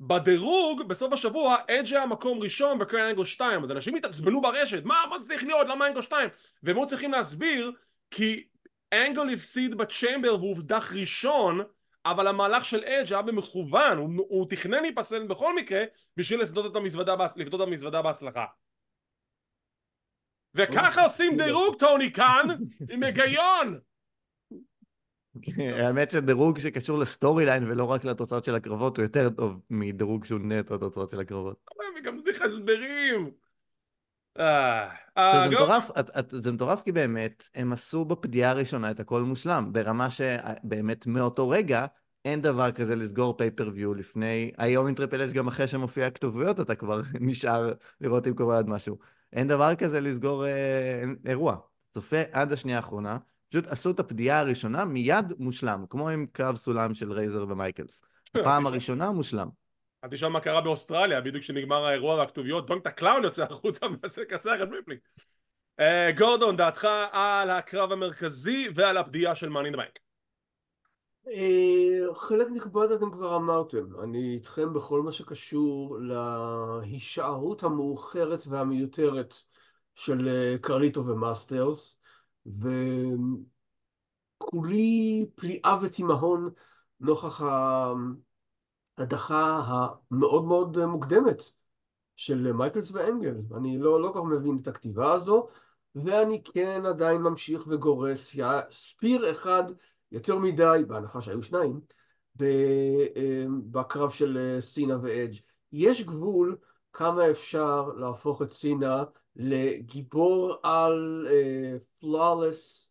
[0.00, 5.04] בדירוג בסוף השבוע אדג' היה מקום ראשון וקרן אנגל שתיים אז אנשים התעצבנו ברשת מה
[5.10, 6.28] מה זה צריך להיות למה אנגל שתיים
[6.62, 7.72] והם היו צריכים להסביר
[8.14, 8.44] כי
[8.92, 11.60] אנגל הפסיד בצ'מבר והוא הובדח ראשון
[12.06, 15.84] אבל המהלך של אדג' היה במכוון הוא, הוא תכנן להיפסל בכל מקרה
[16.16, 18.44] בשביל לפדות את המזוודה, לפדות את המזוודה בהצלחה.
[20.54, 22.46] וככה עושים דירוג טוני קאן
[22.92, 23.78] עם היגיון!
[25.58, 30.40] האמת שדירוג שקשור ל storyline ולא רק לתוצאות של הקרבות הוא יותר טוב מדירוג שהוא
[30.40, 31.56] נטו התוצאות של הקרבות.
[31.98, 33.43] וגם צריך הסברים אה, עכשיו, אה,
[34.38, 35.90] זה גם- מטורף,
[36.30, 41.86] זה מטורף כי באמת הם עשו בפדיה הראשונה את הכל מושלם ברמה שבאמת מאותו רגע
[42.24, 46.74] אין דבר כזה לסגור pay-per-view לפני היום עם טריפל אש גם אחרי שמופיע הכתוביות אתה
[46.74, 48.98] כבר נשאר לראות אם קורה עוד משהו.
[49.32, 51.56] אין דבר כזה לסגור אה, אירוע.
[51.94, 53.18] צופה עד השנייה האחרונה
[53.48, 58.02] פשוט עשו את הפדיה הראשונה מיד מושלם כמו עם קרב סולם של רייזור ומייקלס.
[58.34, 59.48] הפעם הראשונה מושלם
[60.04, 64.54] אל תשאל מה קרה באוסטרליה בדיוק כשנגמר האירוע והכתוביות דוינק הקלאון יוצא החוצה ומנסה לכסח
[64.62, 64.96] את ריפלי
[66.18, 69.98] גורדון דעתך על הקרב המרכזי ועל הפדיה של Money Bank?
[71.28, 79.34] אה, חלק נכבד אתם כבר אמרתם, אני איתכם בכל מה שקשור להישארות המאוחרת והמיותרת
[79.94, 81.96] של אה, קרליטו ומאסטרס,
[84.40, 86.50] וכולי פליאה ותימהון
[87.00, 87.42] נוכח
[88.98, 91.42] ההדחה המאוד מאוד מוקדמת
[92.16, 93.34] של מייקלס ואנגל.
[93.56, 95.48] אני לא, לא כל כך מבין את הכתיבה הזו,
[95.94, 98.36] ואני כן עדיין ממשיך וגורס
[98.70, 99.64] spear אחד
[100.12, 101.80] יותר מדי, בהנחה שהיו שניים,
[102.42, 105.36] אה, בקרב של אה, סינה ואדג'.
[105.72, 106.56] יש גבול
[106.92, 109.04] כמה אפשר להפוך את סינה
[109.36, 111.26] לגיבור על
[112.00, 112.90] flawless, uh,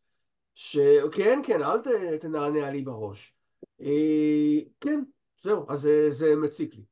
[0.56, 1.88] שכן, כן, אל ת,
[2.22, 3.36] תנענע לי בראש.
[3.82, 3.86] Uh,
[4.82, 5.04] כן,
[5.44, 6.84] זהו, אז זה, זה מציק לי.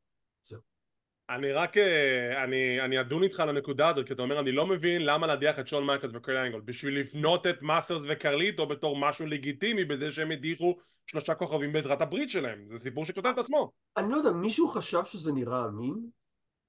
[1.36, 4.68] אני רק, אה, אני, אני אדון איתך על הנקודה הזאת, כי אתה אומר אני לא
[4.68, 9.26] מבין למה להדיח את שון מייקלס וקורט אנגל, בשביל לבנות את מאסטרס וקרליטו בתור משהו
[9.26, 10.78] לגיטימי בזה שהם הדיחו
[11.08, 13.72] שלושה כוכבים בעזרת הברית שלהם, זה סיפור שכותב את עצמו.
[13.98, 15.96] אני לא יודע, מישהו חשב שזה נראה אמין?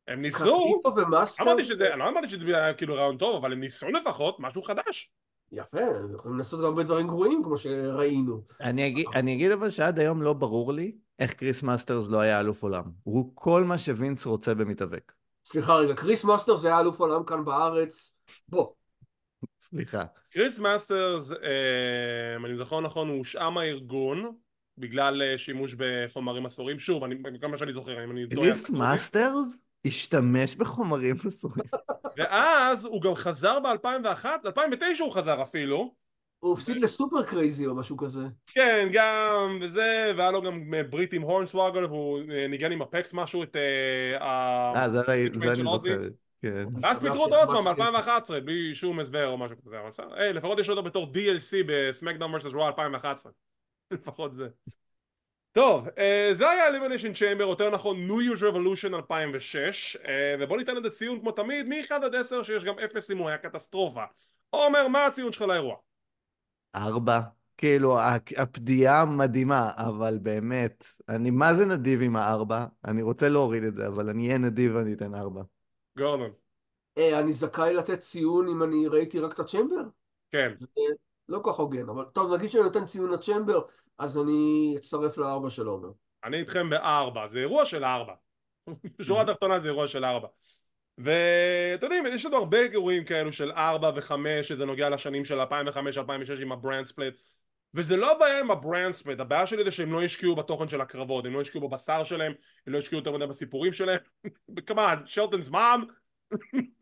[0.09, 0.83] הם ניסו,
[1.41, 5.11] אמרתי שזה, לא אמרתי שזה כאילו רעיון טוב, אבל הם ניסו לפחות משהו חדש.
[5.53, 8.43] יפה, הם יכולים לעשות גם הרבה דברים גרועים כמו שראינו.
[8.61, 12.41] אני אגיד, אני אגיד אבל שעד היום לא ברור לי איך קריס מאסטרס לא היה
[12.41, 12.85] אלוף עולם.
[13.03, 15.13] הוא כל מה שווינס רוצה במתאבק.
[15.45, 18.11] סליחה רגע, קריס מאסטרס היה אלוף עולם כאן בארץ,
[18.49, 18.73] בוא.
[19.61, 20.05] סליחה.
[20.33, 24.35] קריס מאסטרס, אה, אם אני זוכר נכון, הוא הושעה מהארגון
[24.79, 26.79] בגלל אה, שימוש בחומרים אסורים.
[26.79, 28.29] שוב, אני, כמה שאני זוכר, אם אני...
[28.29, 29.65] קריס מאסטרס?
[29.85, 31.65] השתמש בחומרים אסורים.
[32.17, 35.95] ואז הוא גם חזר ב-2001, 2009 הוא חזר אפילו.
[36.39, 38.21] הוא הפסיד לסופר קרייזי או משהו כזה.
[38.47, 43.15] כן, גם, וזה, והיה לו גם ברית עם הורנסוואגל, והוא אה, ניגן עם ה pecs
[43.15, 43.57] משהו את...
[43.57, 45.01] אה, אה זה
[45.53, 45.99] אני זוכר.
[46.43, 46.65] כן.
[46.83, 50.59] ואז פיטרו אותו עוד פעם ב-2011, בלי שום הסבר או משהו כזה, אבל בסדר, לפחות
[50.59, 52.55] יש אותו בתור DLC בסמקדאון vs.
[52.55, 53.33] רוע 2011.
[53.91, 54.49] לפחות זה.
[55.53, 55.93] טוב, uh,
[56.33, 60.09] זה היה Elimination Chamber, יותר נכון New Year's Revolution 2006 uh,
[60.41, 63.39] ובוא ניתן לזה ציון כמו תמיד מ-1 עד 10 שיש גם 0 אם הוא היה
[63.39, 64.05] קטסטרופה
[64.51, 65.77] עומר, מה הציון שלך לאירוע?
[66.75, 67.21] ארבע.
[67.57, 67.99] כאילו,
[68.37, 72.67] הפדיעה מדהימה, אבל באמת, אני מה זה נדיב עם הארבע?
[72.85, 75.43] אני רוצה להוריד את זה, אבל אני אהיה נדיב ואני אתן ארבע.
[75.99, 76.31] גורדון.
[76.99, 79.83] אה, אני זכאי לתת ציון אם אני ראיתי רק את ה Chamber?
[80.33, 80.53] כן.
[81.29, 83.63] לא כל כך הוגן, אבל טוב, נגיד שאני נותן ציון ל Chamber,
[83.99, 85.89] אז אני אצטרף לארבע של עומר.
[86.25, 88.15] אני איתכם בארבע, זה אירוע של ארבע.
[88.99, 90.29] בשורה התחתונה זה אירוע של ארבע.
[90.99, 96.43] ואתם יודעים, יש לנו הרבה אירועים כאלו של ארבע וחמש, שזה נוגע לשנים של 2005-2006
[96.43, 97.15] עם ה brand split.
[97.75, 100.81] וזה לא הבעיה עם ה brand split, הבעיה שלי זה שהם לא השקיעו בתוכן של
[100.81, 102.33] הקרבות, הם לא השקיעו בבשר שלהם,
[102.67, 103.99] הם לא השקיעו יותר מדי בסיפורים שלהם.
[104.67, 105.81] כמובן, Shelton's mom,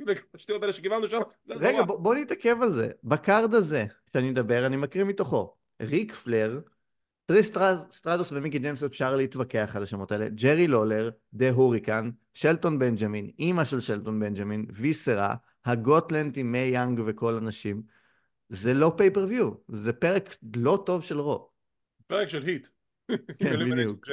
[0.07, 1.21] והשטויות האלה שקיבלנו שם.
[1.49, 2.89] רגע, בוא נתעכב על זה.
[3.05, 5.57] ב card הזה, כשאני מדבר, אני מקריא מתוכו.
[5.83, 6.61] ריק פלר
[7.31, 7.51] טריס
[7.91, 13.65] סטרדוס ומיקי ג'יימס אפשר להתווכח על השמות האלה, ג'רי לולר, דה הוריקן, שלטון בנג'מין, אימא
[13.65, 17.83] של שלטון בנג'מין, ויסרה, ה gauntlet עם מיי יאנג וכל הנשים.
[18.49, 21.51] זה לא pay-per-view, זה פרק לא טוב של רו.
[22.07, 22.69] פרק של היט.
[23.39, 24.07] כן, בדיוק.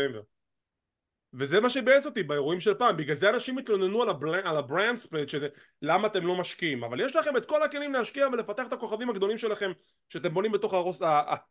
[1.33, 4.47] וזה מה שבאס אותי באירועים של פעם, בגלל זה אנשים התלוננו על, ה bra...
[4.47, 5.47] על ה brand split, שזה
[5.81, 9.37] למה אתם לא משקיעים, אבל יש לכם את כל הכלים להשקיע ולפתח את הכוכבים הגדולים
[9.37, 9.71] שלכם
[10.09, 11.01] שאתם בונים בתוך ה ros...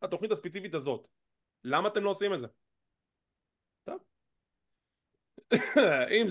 [0.02, 1.06] התוכנית הספציפית הזאת.
[1.66, 2.46] למה אתם לא עושים את זה?
[3.84, 3.98] טוב.
[6.16, 6.26] עם,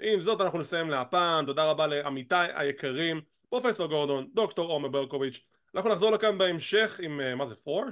[0.00, 5.44] עם זאת אנחנו נסיים להפעם, תודה רבה לעמיתי היקרים, פרופסור גורדון, דוקטור עומר ברקוביץ',
[5.74, 7.84] אנחנו נחזור לכאן בהמשך עם, אה, מה זה, פור?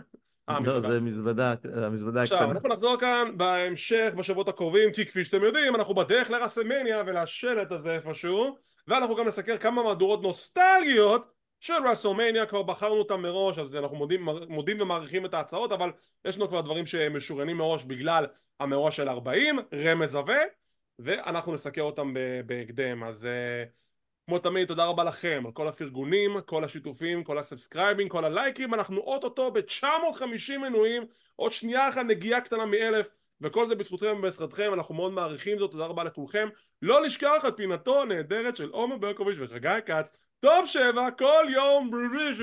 [0.48, 2.38] אה, לא, זה מזוודה, המזוודה הקטנה.
[2.38, 7.72] עכשיו, אנחנו נחזור כאן בהמשך בשבועות הקרובים, כי כפי שאתם יודעים, אנחנו בדרך לרסמניה ולשלט
[7.72, 8.56] הזה איפשהו,
[8.88, 14.28] ואנחנו גם נסקר כמה מהדורות נוסטלגיות של רסומניה כבר בחרנו אותם מראש אז אנחנו מודים,
[14.48, 15.90] מודים ומעריכים את ההצעות אבל
[16.24, 18.26] יש לנו כבר דברים שמשוריינים מראש בגלל
[18.60, 20.38] המאורע של 40 רמז עבה
[20.98, 22.14] ואנחנו נסקר אותם
[22.46, 23.04] בהקדם.
[23.04, 23.68] אז uh,
[24.26, 28.74] כמו תמיד תודה רבה לכם על כל הפרגונים, כל השיתופים, כל הסאבסקרייבים, כל הלייקים.
[28.74, 31.06] אנחנו אוטוטו ב-950 מנויים.
[31.36, 34.74] עוד שנייה אחת נגיעה קטנה מאלף וכל זה בזכותכם ובעזרתכם.
[34.74, 35.70] אנחנו מאוד מעריכים זאת.
[35.70, 36.48] תודה רבה לכולכם.
[36.82, 41.90] לא לשכח את פינתו הנהדרת של עומר ברקוביץ' וחגי כץ טוב שבע כל יום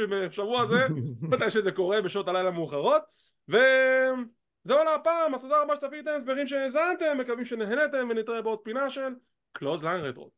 [0.09, 0.87] בשבוע הזה
[1.31, 3.01] מתי שזה קורה בשעות הלילה המאוחרות
[3.47, 9.13] וזהו להפעם אז תודה רבה שתפיתם שמחים שהאזנתם מקווים שנהנתם ונתראה בעוד פינה של
[9.51, 10.31] קלוז ליין רטרו